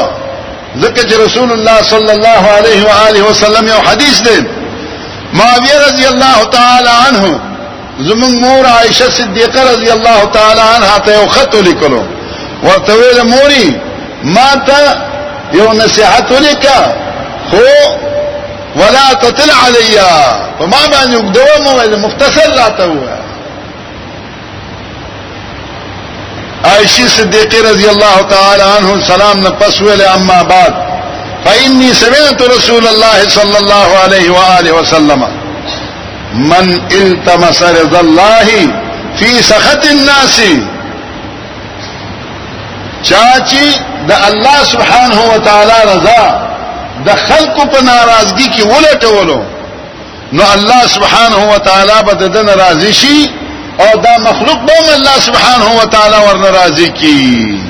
ذکر 0.82 1.24
رسول 1.24 1.52
الله 1.52 1.82
صلى 1.82 2.12
الله 2.12 2.42
عليه 2.56 2.84
واله 2.86 3.22
وسلم 3.30 3.68
یو 3.68 3.78
حدیث 3.90 4.22
دی 4.22 4.46
معاویه 5.32 5.74
رضی 5.88 6.06
الله 6.06 6.44
تعالی 6.52 6.90
عنه 7.08 7.40
زمون 8.00 8.34
مور 8.40 8.66
عائشه 8.66 9.10
صدیقه 9.10 9.60
رضی 9.72 9.90
الله 9.90 10.24
تعالی 10.32 10.60
عنها 10.76 10.98
ته 10.98 11.12
یو 11.22 11.26
خط 11.28 11.54
لیکلو 11.54 12.02
ورته 12.62 12.92
ویل 12.92 13.22
موري 13.22 13.80
ما 14.24 14.50
ته 14.66 14.96
یو 15.52 15.72
نصيحت 15.72 16.32
ولیکا 16.32 16.78
خو 17.50 17.62
ولا 18.76 19.14
تطل 19.22 19.50
عليا 19.66 20.10
فما 20.58 20.82
باندې 20.92 21.16
وګدوم 21.16 21.98
مختصر 22.00 22.48
لا 22.56 22.68
ته 22.68 22.92
عائشی 26.64 27.06
صدیقی 27.16 27.62
رضی 27.62 27.88
اللہ 27.88 28.20
تعالی 28.28 28.62
عنہ 28.62 29.00
سلام 29.06 29.38
نے 29.38 29.48
پس 29.60 29.80
ویلے 29.82 30.04
اما 30.12 30.42
بعد 30.48 30.82
فإني 31.44 31.94
سمعت 31.94 32.42
رسول 32.42 32.86
الله 32.88 33.28
صلى 33.28 33.58
الله 33.58 33.98
عليه 34.02 34.30
وآله 34.30 34.72
وسلم 34.72 35.24
من 36.52 36.70
التمس 37.00 37.62
رضا 37.62 38.00
الله 38.00 38.54
في 39.16 39.42
سخط 39.42 39.86
الناس 39.86 40.40
چاچی 43.10 43.68
دا 44.08 44.16
الله 44.28 44.64
سبحانه 44.64 45.20
وتعالى 45.34 45.76
رضا 45.92 46.50
دا 47.06 47.14
خلق 47.26 47.64
په 47.74 47.82
ناراضگی 47.84 48.62
ولت 48.62 49.04
ولو 49.04 49.42
نو 50.32 50.42
الله 50.54 50.86
سبحانه 50.86 51.46
وتعالى 51.54 52.02
بددن 52.06 52.48
رازشی 52.60 52.94
شي 53.22 53.28
او 53.80 53.98
دا 54.00 54.18
مخلوق 54.18 54.58
بوم 54.58 54.94
الله 54.96 55.18
سبحانه 55.20 55.80
و 55.80 55.84
تعالی 55.84 56.14
ورن 56.16 56.54
راضی 56.54 56.88
کی 56.88 57.60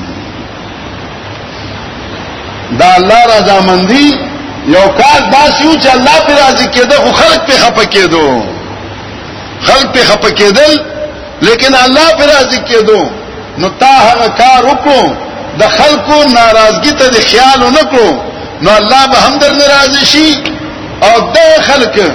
دا 2.79 2.85
الله 2.93 3.37
رضا 3.39 3.59
مندی 3.61 4.19
یو 4.67 4.87
کار 4.97 5.29
داسیو 5.31 5.79
چې 5.81 5.89
الله 5.95 6.19
پر 6.27 6.33
راضی 6.39 6.65
کېده 6.65 6.93
خو 6.93 7.11
خلق 7.13 7.45
په 7.47 7.53
خپه 7.57 7.85
کېدو 7.85 8.43
خلق 9.67 9.91
په 9.93 10.03
خپه 10.03 10.29
کېدل 10.31 10.79
لیکن 11.41 11.73
الله 11.75 12.09
پر 12.19 12.25
راضی 12.25 12.57
کېدو 12.57 13.09
نو 13.57 13.69
تا 13.79 13.85
هغه 13.85 14.27
کار 14.29 14.63
وکړو 14.65 15.01
د 15.59 15.67
خلقو 15.67 16.23
ناراضگی 16.23 16.91
ته 16.91 17.09
د 17.09 17.15
خیال 17.29 17.59
نه 17.59 17.79
کړو 17.91 18.11
نو 18.61 18.71
الله 18.71 19.07
به 19.07 19.17
هم 19.17 19.37
در 19.37 19.51
ناراض 19.53 20.03
شي 20.03 20.43
او 21.01 21.19
د 21.21 21.37
خلق 21.61 22.11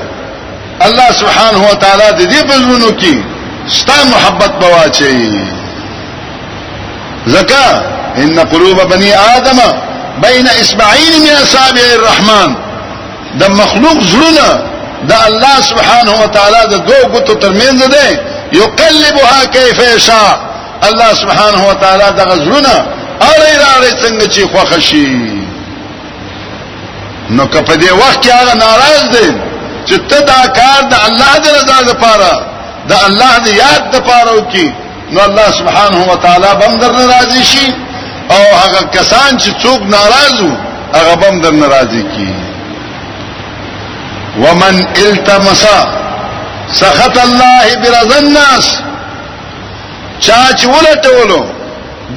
الله 0.80 1.12
سبحانه 1.12 1.70
و 1.70 1.74
تعالی 1.74 2.26
د 2.26 2.30
دې 2.32 2.44
په 2.46 2.52
زونو 2.54 2.90
کې 3.00 3.22
ستا 3.70 4.02
محبت 4.04 4.50
بواچي 4.62 5.30
زکا 7.26 7.68
ان 8.18 8.38
قلوب 8.38 8.80
بني 8.80 9.14
ادم 9.18 9.58
بين 10.22 10.48
اصبعين 10.48 11.20
من 11.22 11.30
اصابع 11.42 11.84
الرحمن 11.98 12.54
د 13.40 13.44
مخلوق 13.60 13.98
زړونه 14.12 14.50
د 15.08 15.12
الله 15.28 15.60
سبحانه 15.70 16.14
وتعالى 16.22 16.60
د 16.70 16.74
دوه 16.88 17.02
ګوتو 17.12 17.32
ترمنځ 17.42 17.78
ده 17.94 18.04
يقلبها 18.60 19.44
كيف 19.56 19.78
يشاء 19.96 20.30
الله 20.88 21.10
سبحانه 21.22 21.68
وتعالى 21.68 22.06
د 22.18 22.28
غزړونه 22.30 22.74
اړې 23.30 23.52
راړې 23.64 23.92
څنګه 24.02 24.26
چې 24.34 24.42
خوښ 24.52 24.70
شي 24.88 25.08
نو 27.36 27.44
کپدې 27.54 27.90
وخت 28.00 28.18
کې 28.24 28.30
هغه 28.40 28.54
ناراض 28.54 29.04
دي 29.16 29.28
چې 29.86 29.98
ته 30.10 30.18
دا 30.20 30.46
کار 30.58 30.80
د 30.82 30.94
الله 31.06 31.32
د 31.44 31.46
رضا 31.56 31.78
لپاره 31.90 32.46
د 32.88 32.92
الله 33.08 33.32
د 33.44 33.48
یاد 33.62 33.82
د 33.94 33.96
پاره 34.08 34.36
کی 34.52 34.66
نو 35.14 35.20
الله 35.28 35.48
سبحانه 35.60 36.00
و 36.10 36.16
تعالی 36.24 36.50
بم 36.60 36.76
در 36.82 36.92
ناراضی 36.98 37.44
شي 37.52 37.66
او 38.34 38.42
هغه 38.60 38.82
کسان 38.96 39.38
چې 39.38 39.48
څوک 39.62 39.80
ناراضو 39.96 40.50
هغه 40.94 41.14
بم 41.22 41.40
در 41.40 41.50
ناراضی 41.62 42.02
کی 42.16 42.28
ومن 44.42 44.84
التمس 45.06 45.64
سخط 46.80 47.16
الله 47.22 47.64
برضا 47.82 48.16
الناس 48.18 48.66
چا 50.20 50.32
چې 50.32 50.66
ولټولو 50.66 51.40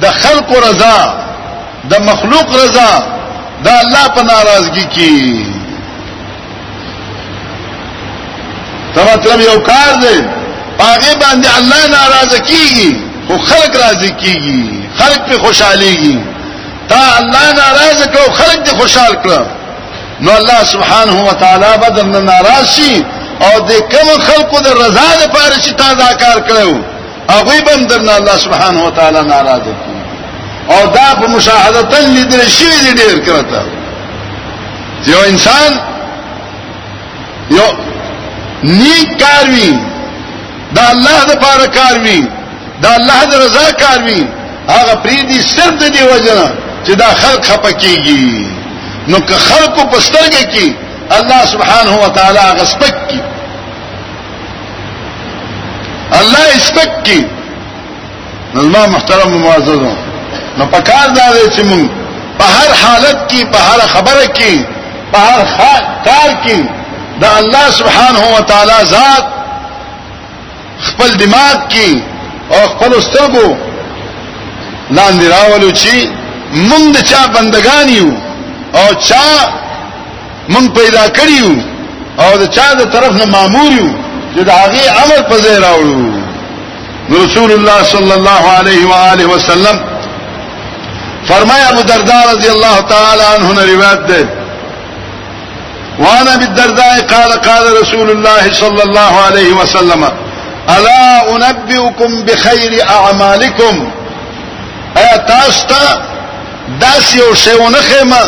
د 0.00 0.06
خلق 0.22 0.52
رضا 0.68 1.14
د 1.90 1.94
مخلوق 2.08 2.48
رضا 2.64 2.88
دا 3.64 3.72
الله 3.80 4.08
په 4.16 4.22
ناراضگی 4.22 4.84
کی 4.94 5.46
دا 8.94 9.02
مطلب 9.12 9.40
یو 9.40 9.58
کار 9.70 9.92
دی 10.02 10.16
هغه 10.80 11.14
باندې 11.14 11.48
الله 11.58 11.82
ناراضه 11.96 12.38
کیږي 12.38 12.92
خو 13.28 13.38
خلق 13.38 13.76
راضي 13.86 14.10
کیږي 14.10 14.88
خلق 14.98 15.20
په 15.28 15.38
خوشحاليږي 15.44 16.18
تا 16.88 17.00
الله 17.18 17.44
ناراضه 17.60 18.06
کو 18.14 18.32
خلق 18.38 18.58
دې 18.66 18.72
خوشحال 18.80 19.14
کړ 19.24 19.42
نو 20.20 20.30
الله 20.38 20.64
سبحانه 20.64 21.24
و 21.28 21.32
تعالی 21.32 21.70
بدن 21.84 22.24
ناراض 22.24 22.66
شي 22.76 23.04
او 23.40 23.52
دې 23.68 23.78
کوم 23.94 24.20
خلقو 24.26 24.60
د 24.60 24.66
رضا 24.68 25.08
لپاره 25.24 25.54
چې 25.62 25.70
تا 25.80 25.92
دا 25.94 26.12
کار 26.12 26.38
کړو 26.48 26.74
هغه 27.32 27.60
باندې 27.66 27.98
نه 28.06 28.14
الله 28.16 28.36
سبحانه 28.36 28.84
و 28.86 28.90
تعالی 28.90 29.20
ناراضه 29.20 29.64
کی 29.64 29.94
او 30.74 30.86
دا 30.86 31.14
په 31.22 31.26
مشاهده 31.30 31.98
لیدل 32.00 32.48
شي 32.50 32.64
دې 32.64 32.96
ډیر 32.96 33.26
کړته 33.26 33.62
یو 35.06 35.18
انسان 35.26 35.72
یو 37.50 37.66
نیک 38.62 39.20
کاروي 39.22 39.74
دا 40.72 40.84
الله 40.94 41.18
د 41.28 41.38
پاره 41.42 41.66
کار 41.76 41.98
وی 42.04 42.22
دا 42.82 42.94
الله 42.98 43.20
د 43.30 43.34
رضا 43.44 43.64
کار 43.82 43.98
وی 44.06 44.22
هغه 44.68 44.94
پریدي 45.04 45.38
صرف 45.40 45.74
د 45.82 45.92
دې 45.92 46.02
وجنه 46.14 46.46
چې 46.86 46.92
دا 47.02 47.08
خلق 47.22 47.44
خپکیږي 47.44 48.46
نو 49.08 49.20
که 49.28 49.34
خلق 49.34 49.88
په 49.92 50.00
سترګې 50.00 50.54
کې 50.54 50.74
الله 51.16 51.44
سبحانه 51.52 51.94
و 52.04 52.08
تعالی 52.18 52.38
هغه 52.44 52.64
سپک 52.72 52.96
کی 53.08 53.20
الله 56.18 56.58
سپک 56.66 57.04
کی 57.08 57.20
نظم 58.54 58.90
محترم 58.94 59.36
معززو 59.42 59.92
نو 60.58 60.66
پکار 60.66 61.08
دا 61.08 61.22
دې 61.34 61.54
چې 61.56 61.60
مونږ 61.60 61.88
په 62.38 62.44
هر 62.44 62.88
حالت 62.88 63.18
کې 63.32 63.44
په 63.52 63.58
هر 63.68 63.80
خبره 63.94 64.26
کې 64.26 64.64
په 65.12 65.20
هر 65.20 65.82
کار 66.08 66.30
کې 66.46 66.68
دا 67.20 67.36
الله 67.38 67.70
سبحانه 67.80 68.26
و 68.36 68.40
تعالی 68.50 68.80
ذات 68.94 69.33
خپل 70.82 71.10
دماغ 71.18 71.54
کې 71.68 72.02
او 72.54 72.60
خپل 72.72 73.00
سترګو 73.06 73.46
لاندې 74.96 75.24
راولو 75.36 75.70
چې 75.70 75.94
مونږ 76.70 76.84
د 76.96 77.02
چا 77.10 77.20
بندگان 77.36 77.88
یو 77.96 78.08
او 78.78 78.86
چا 79.08 79.24
مونږ 80.52 80.66
پیدا 80.78 81.04
کړیو 81.08 81.50
او 82.22 82.30
د 82.42 82.44
چا 82.56 82.66
د 82.80 82.90
طرف 82.94 83.12
نه 83.20 83.24
مامور 83.34 83.70
یو 83.72 83.88
چې 84.36 84.42
د 84.42 84.50
هغه 84.60 84.84
امر 85.04 85.20
په 85.30 85.38
ځای 85.44 85.56
راوړو 85.58 86.12
رسول 87.10 87.52
الله 87.56 87.82
صلی 87.94 88.12
الله 88.18 88.42
علیه 88.58 88.86
و 88.86 88.92
آله 89.10 89.26
وسلم 89.32 89.80
فرمایا 91.28 91.68
ابو 91.68 91.82
درداء 91.92 92.22
رضی 92.32 92.48
الله 92.54 92.80
تعالی 92.88 93.22
عنہ 93.34 93.46
نے 93.60 93.64
روایت 93.74 94.06
ده 94.08 94.26
وانا 95.98 96.36
بالدرداء 96.42 96.92
قال 97.14 97.32
قال 97.48 97.64
رسول 97.80 98.10
الله 98.10 98.52
صلى 98.60 98.82
الله 98.82 99.20
عليه 99.26 99.52
وسلم 99.60 100.04
الا 100.70 101.30
انبئكم 101.34 102.24
بخير 102.24 102.84
اعمالكم 102.90 103.90
ایا 104.96 105.16
تاسو 105.16 105.66
ته 105.68 106.00
داس 106.80 107.14
یو 107.14 107.34
شی 107.34 107.54
ونه 107.54 107.78
خېما 107.80 108.20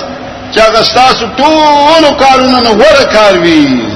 چې 0.55 0.59
هغه 0.59 0.83
تاسو 0.95 1.27
ټول 1.39 2.21
کارونه 2.25 2.61
نه 2.61 2.71
ور 2.71 3.05
کار 3.15 3.33
وی 3.39 3.89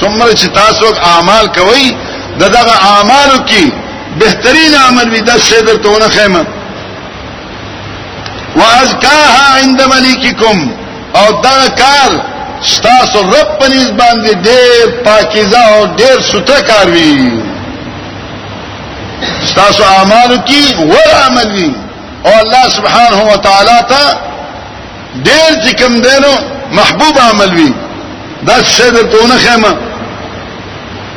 څومره 0.00 0.34
چې 0.34 0.46
تاسو 0.54 0.86
اعمال 1.14 1.46
کوي 1.52 1.94
دغه 2.40 2.72
اعمالو 2.90 3.46
کې 3.46 3.72
بهترین 4.24 4.74
عمل 4.88 5.08
وي 5.12 5.20
دا 5.20 5.38
شی 5.38 5.60
درته 5.60 5.88
ونه 5.88 6.08
خېما 6.08 6.44
واذکاها 8.56 9.60
عند 9.62 9.82
ملککم 9.82 10.70
او 11.16 11.32
دا 11.42 11.56
کار 11.78 12.20
ستاسو 12.74 13.20
رب 13.22 13.58
په 13.60 13.66
نسبت 13.68 13.98
باندې 13.98 14.46
ډېر 14.46 14.88
پاکیزه 15.04 15.58
او 15.58 15.86
ډېر 15.96 16.20
ستر 16.32 16.60
کار 16.68 16.86
وی 16.88 17.40
ستاسو 19.50 19.84
اعمالو 19.84 20.36
کې 20.48 20.62
ور 20.90 21.08
عمل 21.26 21.48
وي 21.56 21.68
او 22.26 22.32
الله 22.42 22.64
سبحانه 22.76 23.20
و 23.32 23.34
تعالی 23.46 23.78
ته 23.92 24.02
ډېر 25.26 25.50
چې 25.64 25.72
کوم 25.80 25.92
دینو 26.06 26.32
محبوب 26.78 27.14
عمل 27.30 27.50
وي 27.56 27.70
دا 28.48 28.56
څه 28.62 28.90
درتهونه 28.94 29.36
خمه 29.46 29.72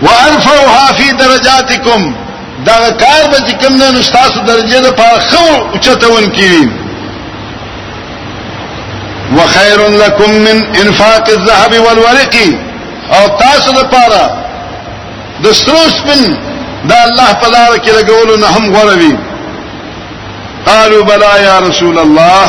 وارفعها 0.01 0.85
فی 0.97 1.07
درجاتکم 1.21 2.01
دا 2.65 2.91
کار 2.91 3.23
به 3.31 3.37
چې 3.37 3.63
کوم 3.63 3.73
دینو 3.83 3.99
ستاسو 4.09 4.37
درجه 4.49 4.79
ده 4.87 4.91
په 5.01 5.09
خو 5.29 5.45
اوچتون 5.73 6.33
کې 6.35 6.69
وخير 9.37 9.79
لكم 9.87 10.31
من 10.47 10.57
انفاق 10.81 11.23
الذهب 11.37 11.73
والورق 11.85 12.35
او 13.19 13.37
تاسو 13.39 13.69
لپاره 13.79 14.21
د 15.43 15.45
ستروس 15.55 15.95
من 16.05 16.21
دا 16.85 17.03
الله 17.03 17.33
په 17.41 17.47
لار 17.49 17.77
کې 17.77 17.91
لګول 17.99 18.39
نه 18.39 18.47
هم 18.47 18.75
غوړ 18.75 18.97
وي 18.97 19.17
قالوا 20.67 21.03
بلا 21.05 21.35
يا 21.37 21.59
رسول 21.59 21.99
الله 21.99 22.47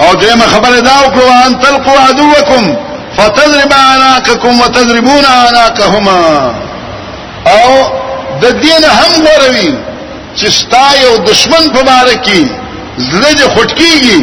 او 0.00 0.14
دغه 0.14 0.46
خبره 0.54 0.80
دا 0.80 0.92
وکړو 1.04 1.46
ان 1.46 1.60
تلقوا 1.60 1.98
عدوكم 2.08 2.76
فتضرب 3.16 3.72
عناقكم 3.72 4.60
وتضربون 4.60 5.24
عناقهما 5.24 6.54
او 7.46 7.68
د 8.42 8.46
دین 8.46 8.84
هم 8.84 9.12
غوړوي 9.26 9.78
چې 10.38 10.46
ستا 10.60 10.86
یو 11.04 11.16
دشمن 11.26 11.68
په 11.74 11.82
بار 11.82 12.08
کې 12.14 12.50
زړه 13.10 13.30
دې 13.38 13.46
خټکیږي 13.56 14.22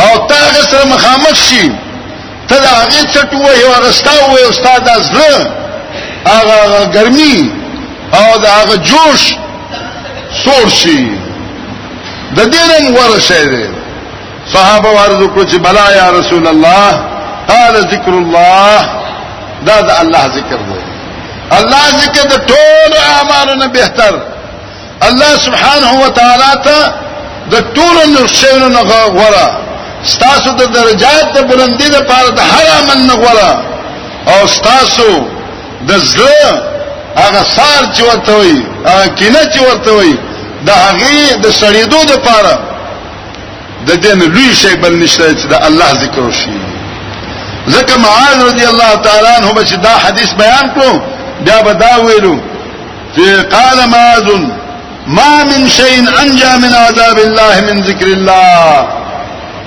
او 0.00 0.26
تاغه 0.26 0.62
سره 0.70 0.84
مخامخ 0.86 1.34
شي 1.46 1.72
ته 2.48 2.56
دا 2.58 2.68
هغه 2.68 2.90
چټوه 3.14 3.50
یو 3.60 3.72
رستا 3.88 4.10
وې 4.10 4.50
استاد 4.50 4.88
ازله 4.88 5.59
هغه 6.26 6.84
ګرمي 6.94 7.36
او 8.18 8.38
د 8.38 8.44
هغه 8.58 8.76
جوش 8.76 9.22
سور 10.44 10.68
شي 10.80 11.00
د 12.36 12.38
دینم 12.54 12.84
ورشه 12.98 13.44
دي 13.52 13.64
صحابه 14.52 14.88
ورزو 14.98 15.26
کړ 15.34 15.42
چې 15.50 15.56
بلا 15.66 15.86
یا 16.00 16.10
رسول 16.10 16.46
الله 16.48 16.88
قال 17.50 17.74
ذکر 17.92 18.12
الله 18.18 18.80
دا 19.66 19.76
د 19.80 19.90
الله 20.02 20.24
ذکر 20.36 20.60
دی 20.70 20.78
الله 21.58 21.84
ذکر 22.02 22.24
د 22.28 22.34
ټول 22.50 22.92
اعمالو 23.12 23.54
نه 23.54 23.66
بهتر 23.66 24.14
الله 25.08 25.32
سبحانه 25.36 25.90
و 26.02 26.08
تعالی 26.08 26.52
ته 26.66 26.78
د 27.52 27.64
ټول 27.76 27.96
نشو 28.18 28.68
نه 28.76 28.82
غوړه 28.88 29.48
ستاسو 30.04 30.50
د 30.58 30.62
درجات 30.72 31.32
د 31.34 31.38
بلندی 31.48 31.88
د 31.88 31.96
پاره 32.08 32.30
د 32.30 32.40
هر 32.52 32.66
عمل 32.78 32.98
نه 33.06 33.14
غوړه 33.22 33.50
او 34.32 34.46
ستاسو 34.46 35.12
د 35.88 35.90
زړه 36.12 36.44
هغه 37.22 37.42
سار 37.56 37.82
چې 37.94 38.02
ورته 38.08 38.32
وي 38.42 38.56
هغه 38.90 39.06
کینه 39.18 39.42
چې 39.52 39.60
ورته 39.68 39.92
وي 39.98 40.12
د 40.66 40.70
هغه 40.84 41.40
د 41.44 41.46
سړیدو 41.60 42.00
د 42.10 42.12
پاره 42.26 42.54
د 43.86 43.90
دین 44.04 44.20
لوی 44.32 44.54
شی 44.60 44.74
بل 44.82 44.92
نشته 45.02 45.26
چې 45.38 45.46
د 45.52 45.54
الله 45.68 45.90
ذکر 46.02 46.20
وشي 46.28 46.54
ځکه 47.74 47.92
معاذ 48.04 48.38
رضی 48.50 48.66
الله 48.72 48.92
تعالی 49.06 49.30
عنہ 49.38 49.64
چې 49.68 49.76
دا 49.86 49.94
حدیث 50.04 50.30
بیان 50.42 50.66
کړو 50.76 50.92
بیا 51.44 51.60
به 51.62 51.72
دا 51.72 51.92
ویلو 52.06 52.36
چې 53.14 53.28
قال 53.54 53.78
معاذ 53.94 54.26
ما 55.06 55.44
من 55.44 55.68
شيء 55.68 55.96
انجا 56.22 56.56
من 56.56 56.74
عذاب 56.74 57.18
الله 57.18 57.54
من 57.68 57.82
ذکر 57.82 58.06
الله 58.06 58.88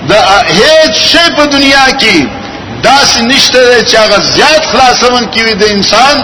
دا 0.08 0.20
هیڅ 0.46 0.92
شی 0.92 1.26
په 1.36 1.44
دنیا 1.44 1.84
کې 2.00 2.43
داس 2.82 3.16
نشته 3.20 3.82
چې 3.84 3.94
هغه 3.96 4.18
زیات 4.22 4.64
خلاصون 4.72 5.26
کیوي 5.30 5.54
د 5.54 5.62
انسان 5.70 6.16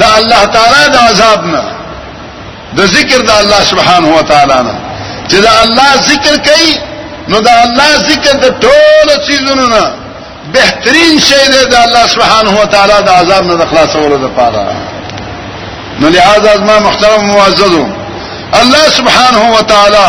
د 0.00 0.04
الله 0.18 0.44
تعالی 0.54 0.88
د 0.92 0.96
عذاب 0.96 1.44
نه 1.46 1.62
د 2.76 2.80
ذکر 2.86 3.18
د 3.20 3.30
الله 3.30 3.60
سبحانه 3.70 4.08
و 4.18 4.22
تعالی 4.22 4.58
نه 4.68 4.74
چې 5.28 5.36
د 5.46 5.48
الله 5.62 5.90
ذکر 6.10 6.36
کوي 6.48 6.72
نو 7.28 7.40
د 7.40 7.48
الله 7.64 7.90
ذکر 8.10 8.32
د 8.44 8.54
ټول 8.64 9.26
چیزونو 9.26 9.66
نه 9.66 9.84
بهترین 10.52 11.18
شی 11.20 11.44
دی 11.52 11.64
د 11.70 11.74
الله 11.86 12.06
سبحانه 12.06 12.60
و 12.62 12.66
تعالی 12.66 12.94
د 13.06 13.10
عذاب 13.10 13.44
نه 13.44 13.54
د 13.64 13.68
خلاصولو 13.70 14.16
لپاره 14.26 14.60
نو 16.00 16.08
لہذا 16.10 16.50
از 16.50 16.60
ما 16.60 16.78
محترم 16.78 17.24
معززو 17.24 17.86
الله 18.60 18.88
سبحانه 18.96 19.56
و 19.58 19.62
تعالی 19.72 20.08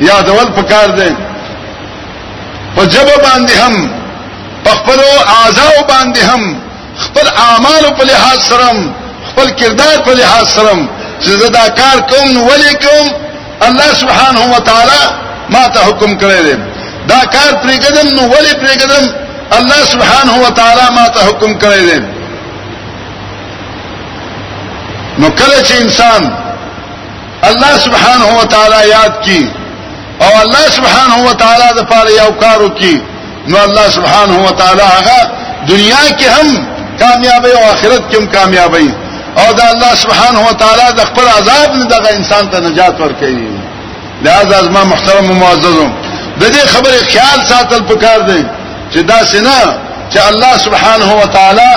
یادول 0.00 0.44
پکار 0.56 0.86
دی 0.86 1.10
په 2.76 2.86
جبه 2.92 3.16
باندې 3.26 3.54
هم 3.64 3.74
په 4.64 4.70
خپل 4.78 4.98
اعضاء 5.38 5.74
باندې 5.90 6.20
هم 6.30 6.42
خپل 7.04 7.26
اعمال 7.46 7.84
په 7.98 8.02
لحاظ 8.10 8.38
سره 8.50 8.70
خپل 9.30 9.48
کردار 9.60 9.96
په 10.06 10.10
لحاظ 10.20 10.46
سره 10.54 10.74
چې 11.22 11.28
زدا 11.40 11.64
کار 11.80 11.98
کوم 12.10 12.26
نو 12.34 12.40
ولي 12.50 12.72
کوم 12.84 13.06
الله 13.66 13.90
سبحانه 14.02 14.42
و 14.54 14.58
تعالی 14.68 15.02
ما 15.54 15.64
ته 15.74 15.80
حکم 15.86 16.10
کړی 16.22 16.40
دی 16.46 16.56
دا 17.10 17.20
کار 17.34 17.52
پرېګدم 17.62 18.06
نو 18.16 18.22
ولي 18.34 18.52
پرېګدم 18.62 19.04
الله 19.58 19.80
سبحانه 19.92 20.34
و 20.46 20.50
تعالی 20.58 20.86
ما 20.96 21.08
ته 21.14 21.20
حکم 21.28 21.54
کړی 21.62 21.82
دی 21.94 21.98
نو 25.18 25.30
کله 25.30 25.62
چې 25.62 25.72
انسان 25.84 26.32
الله 27.48 27.78
سبحانه 27.86 28.28
و 28.40 28.44
تعالی 28.44 28.80
یاد 28.88 29.14
کی 29.24 29.40
او 30.24 30.30
الله 30.42 30.64
سبحانه 30.76 31.16
و 31.30 31.32
تعالی 31.34 31.68
د 31.78 31.82
پاره 31.90 32.10
یو 32.22 32.30
کارو 32.42 32.68
کی 32.68 33.02
نو 33.48 33.56
الله 33.58 33.88
سبحانه 33.90 34.48
و 34.48 34.52
تعالی 34.52 34.80
هغه 34.82 35.18
دنیا 35.68 36.04
کې 36.18 36.24
هم 36.36 36.46
کامیابی 37.00 37.50
او 37.56 37.64
آخرت 37.72 38.02
کې 38.10 38.16
هم 38.16 38.26
کامیابی 38.26 38.94
او 39.36 39.52
دا 39.52 39.64
الله 39.74 39.94
سبحانه 39.94 40.38
و 40.48 40.52
تعالی 40.52 40.92
د 40.96 41.00
خپل 41.04 41.26
عذاب 41.38 41.74
نه 41.76 41.84
دغه 41.84 42.14
انسان 42.16 42.50
ته 42.50 42.60
نجات 42.60 43.00
ورکوي 43.00 43.48
لہذا 44.24 44.56
از 44.56 44.68
ما 44.70 44.84
محترم 44.84 45.30
و 45.30 45.34
معززم 45.34 45.92
د 46.40 46.44
دې 46.54 46.66
خبرې 46.74 46.98
خیال 47.12 47.38
ساتل 47.48 47.80
پکار 47.82 48.18
دی 48.20 48.44
چې 48.94 48.98
دا 48.98 49.24
سينه 49.24 49.58
چې 50.12 50.18
الله 50.28 50.58
سبحانه 50.58 51.14
و 51.14 51.26
تعالی 51.26 51.72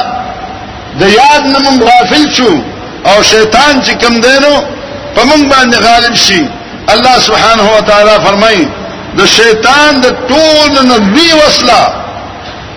د 0.99 1.01
یاد 1.09 1.41
نه 1.45 1.85
غافل 1.85 2.33
شو 2.33 2.55
او 3.05 3.23
شیطان 3.23 3.81
چې 3.83 3.91
کم 4.03 4.19
دی 4.21 4.37
نو 4.41 4.61
په 5.15 5.21
موږ 5.21 5.49
باندې 5.53 5.75
غالب 5.87 6.13
شي 6.15 6.49
الله 6.89 7.19
سبحانه 7.19 7.77
و 7.77 7.81
تعالی 7.81 8.23
فرمایي 8.25 8.67
د 9.17 9.25
شیطان 9.25 10.01
د 10.01 10.05
ټول 10.27 10.87
نه 10.87 10.95
وی 11.15 11.29
وسله 11.45 11.87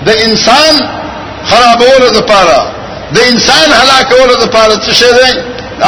د 0.07 0.21
انسان 0.27 0.75
خرابولو 1.51 2.07
لپاره 2.19 2.67
د 3.15 3.19
انسان 3.31 3.69
هلاکولو 3.81 4.35
لپاره 4.45 4.75
څه 4.87 4.91
شی 5.01 5.13
دی 5.13 5.41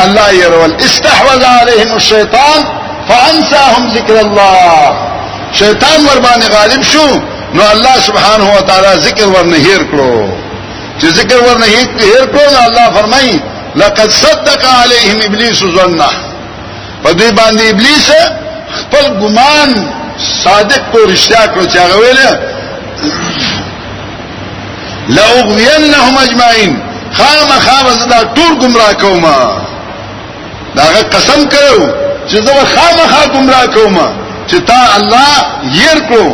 الله 0.05 0.31
یې 0.41 0.47
رول 0.53 0.73
استحوذ 0.87 1.43
عليهم 1.45 1.93
الشیطان 1.95 2.61
فانساهم 3.09 3.91
ذکر 3.95 4.21
الله 4.21 4.93
شیطان 5.59 6.07
ور 6.07 6.19
باندې 6.19 6.51
غالب 6.55 6.83
شو 6.83 7.09
نو 7.55 7.63
الله 7.73 8.01
سبحانه 8.07 8.53
و 8.57 8.61
تعالی 8.71 8.99
ذکر 9.05 9.27
ور 9.29 9.45
نه 9.45 9.57
هیر 9.57 9.83
کړو 9.93 10.29
چې 11.01 11.05
ذکر 11.19 11.37
ور 11.43 11.59
نه 11.59 11.67
هیر 11.67 12.27
کړو 12.27 12.53
نو 12.53 12.61
الله 12.69 12.91
فرمایي 13.01 13.41
لقد 13.77 14.11
صدق 14.11 14.65
عليهم 14.83 15.21
ابلیس 15.27 15.59
ظنه 15.59 16.11
په 17.09 17.13
دې 17.15 17.31
باندې 17.41 17.69
ابلیس 17.71 18.07
خپل 18.81 19.05
ګمان 19.21 19.71
صادق 20.45 20.83
او 20.95 21.01
رښتیا 21.13 21.43
کړ 21.55 21.61
چې 21.73 21.79
هغه 21.85 21.97
ویل 22.03 22.21
لا 25.17 25.27
اغوینهم 25.41 26.15
اجمعين 26.25 26.73
خام 27.13 27.49
خام 27.67 27.87
زدا 28.01 28.19
ټول 28.37 28.53
گمراه 28.63 28.93
کوم 29.03 29.25
داغه 30.77 31.03
قسم 31.15 31.41
کړو 31.53 31.81
چې 32.29 32.37
زه 32.37 32.55
خام 32.75 32.97
خام 33.13 33.29
گمراه 33.35 33.67
کوم 33.75 33.97
چې 34.49 34.57
تا 34.67 34.79
الله 34.99 35.37
ير 35.75 35.99
کړو 36.11 36.31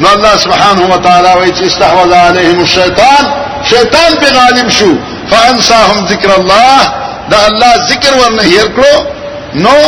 نو 0.00 0.08
الله 0.16 0.36
سبحانه 0.44 0.82
وتعالى 0.94 1.28
وایي 1.40 1.52
چې 1.52 1.62
استحوذ 1.66 2.12
عليهم 2.12 2.60
الشیطان 2.60 3.22
شیطان 3.70 4.14
په 4.20 4.26
غالب 4.38 4.68
شو 4.78 4.92
فانساهم 5.30 6.06
ذکر 6.06 6.30
الله 6.32 6.80
دا 7.30 7.38
الله 7.46 7.72
ذکر 7.92 8.12
ورنه 8.20 8.44
ير 8.56 8.66
کړو 8.76 9.02
نو 9.64 9.78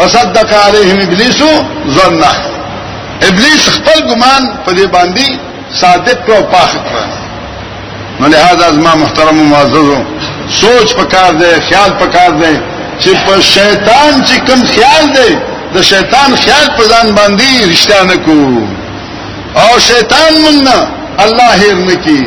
فصدق 0.00 0.52
عليهم 0.66 0.98
ابلیس 1.00 1.38
ظن 1.94 2.20
ابلیس 3.28 3.64
خپل 3.68 4.00
ګمان 4.10 4.42
په 4.66 4.70
دې 4.76 4.86
باندې 4.94 5.28
صادق 5.80 6.20
او 6.36 6.40
پاک 6.52 6.72
کړ 6.76 8.20
نو 8.20 8.28
لہذا 8.34 8.66
از 8.70 8.78
ما 8.84 8.94
محترم 9.00 9.40
و 9.40 9.44
معززو 9.48 9.96
سوچ 10.60 10.94
پکار 11.00 11.32
دے 11.40 11.50
خیال 11.68 11.90
پکار 12.02 12.30
دے 12.42 12.52
چې 13.00 13.08
په 13.26 13.40
شیطان 13.48 14.22
چې 14.26 14.48
کوم 14.48 14.62
خیال 14.74 15.04
دی 15.16 15.34
د 15.74 15.82
شیطان 15.88 16.36
خیال 16.44 16.66
په 16.76 16.84
ځان 16.92 17.12
باندې 17.18 17.72
رښتیا 17.72 18.02
نه 18.08 18.16
کو 18.28 18.36
او 19.64 19.78
شیطان 19.88 20.32
مونږ 20.44 20.68
الله 21.18 21.50
هیر 21.64 21.74
نکی 21.90 22.22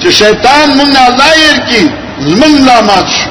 چې 0.00 0.08
شیطان 0.20 0.68
مونږ 0.78 0.96
الله 1.08 1.30
هیر 1.40 1.58
کی 1.72 1.82
زمونږ 2.20 2.66
لا 2.68 2.78
مات 2.92 3.08
شو 3.08 3.28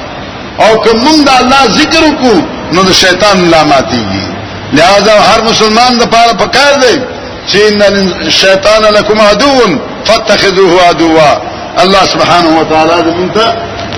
او 0.66 0.78
که 0.84 0.90
مونږ 1.06 1.32
الله 1.40 1.64
ذکر 1.78 2.00
وکړو 2.08 2.44
نو 2.72 2.82
دا 2.82 2.92
شیطان 2.92 3.50
لاماتیږي 3.50 4.24
لہذا 4.76 5.12
ہر 5.28 5.42
مسلمان 5.50 5.98
دا 6.00 6.06
پارا 6.12 6.32
پکار 6.44 6.72
دے 6.82 6.94
چې 7.50 7.58
ان 7.68 8.30
شیطان 8.40 8.84
لكم 8.96 9.20
عدو 9.20 9.50
فاتخذوه 10.06 10.82
عدوا 10.88 11.30
الله 11.84 12.04
سبحانه 12.06 12.58
وتعالى 12.60 13.14
منتا 13.18 13.46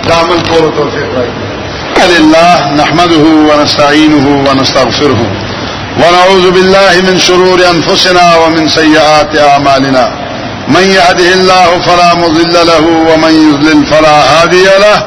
ته 0.09 0.15
عمل 0.15 0.39
و 0.51 0.71
توفیق 0.77 1.09
راکړي 1.19 2.19
لله 2.19 2.73
نحمده 2.77 3.25
ونستعينه 3.49 4.27
ونستغفره 4.49 5.21
ونعوذ 6.01 6.51
بالله 6.51 7.01
من 7.09 7.19
شرور 7.19 7.61
انفسنا 7.75 8.35
ومن 8.37 8.69
سيئات 8.69 9.39
اعمالنا 9.51 10.07
من 10.69 10.83
يهده 10.97 11.31
الله 11.35 11.69
فلا 11.87 12.15
مضل 12.15 12.59
له 12.73 12.85
ومن 13.13 13.33
يضلل 13.51 13.87
فلا 13.93 14.19
هادي 14.43 14.65
له 14.65 15.07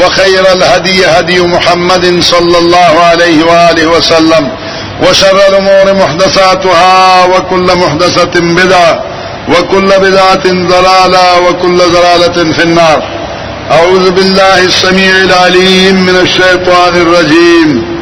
وخير 0.00 0.52
الهدي 0.52 1.06
هدي 1.06 1.40
محمد 1.40 2.20
صلى 2.22 2.58
الله 2.58 3.00
عليه 3.10 3.44
وآله 3.44 3.86
وسلم 3.86 4.50
وشر 5.08 5.40
الأمور 5.48 5.94
محدثاتها 6.04 7.24
وكل 7.26 7.76
محدثة 7.78 8.40
بدعة 8.40 9.00
وكل 9.48 9.88
بدعة 10.00 10.44
ضلالة 10.46 11.48
وكل 11.48 11.78
ضلالة 11.78 12.52
في 12.52 12.62
النار 12.62 13.02
أعوذ 13.72 14.10
بالله 14.10 14.58
السميع 14.64 15.12
العليم 15.16 15.94
من 16.06 16.16
الشيطان 16.16 16.94
الرجيم 16.96 17.98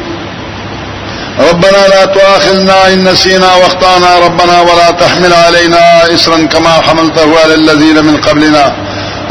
ربنا 1.49 1.87
لا 1.87 2.05
تؤاخذنا 2.05 2.87
إن 2.93 3.03
نسينا 3.03 3.55
واخطأنا 3.55 4.19
ربنا 4.25 4.61
ولا 4.61 4.91
تحمل 4.91 5.33
علينا 5.33 6.13
إسرا 6.13 6.45
كما 6.45 6.69
حملته 6.69 7.39
على 7.43 7.53
الذين 7.53 8.05
من 8.05 8.17
قبلنا 8.17 8.73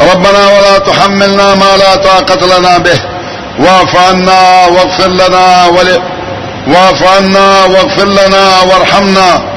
ربنا 0.02 0.46
ولا 0.46 0.78
تحملنا 0.78 1.54
ما 1.54 1.76
لا 1.78 1.96
طاقة 1.96 2.58
لنا 2.58 2.78
به 2.78 3.00
واعف 3.60 3.96
عنا 3.96 4.66
واغفر 4.66 5.08
لنا 5.08 5.66
ول... 5.66 6.00
واعف 6.74 7.02
عنا 7.02 7.64
واغفر 7.64 8.04
لنا 8.04 8.60
وارحمنا 8.70 9.56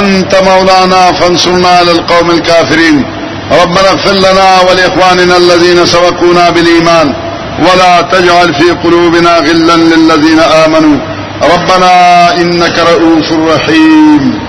أنت 0.00 0.34
مولانا 0.34 1.12
فانصرنا 1.12 1.82
للقوم 1.82 2.30
الكافرين 2.30 3.04
ربنا 3.62 3.90
اغفر 3.90 4.12
لنا 4.12 4.60
ولإخواننا 4.70 5.36
الذين 5.36 5.86
سبقونا 5.86 6.50
بالإيمان 6.50 7.14
ولا 7.62 8.00
تجعل 8.02 8.54
في 8.54 8.70
قلوبنا 8.70 9.38
غلا 9.38 9.76
للذين 9.76 10.38
آمنوا 10.40 10.98
ربنا 11.54 12.32
إنك 12.34 12.78
رؤوف 12.78 13.32
رحيم 13.54 14.47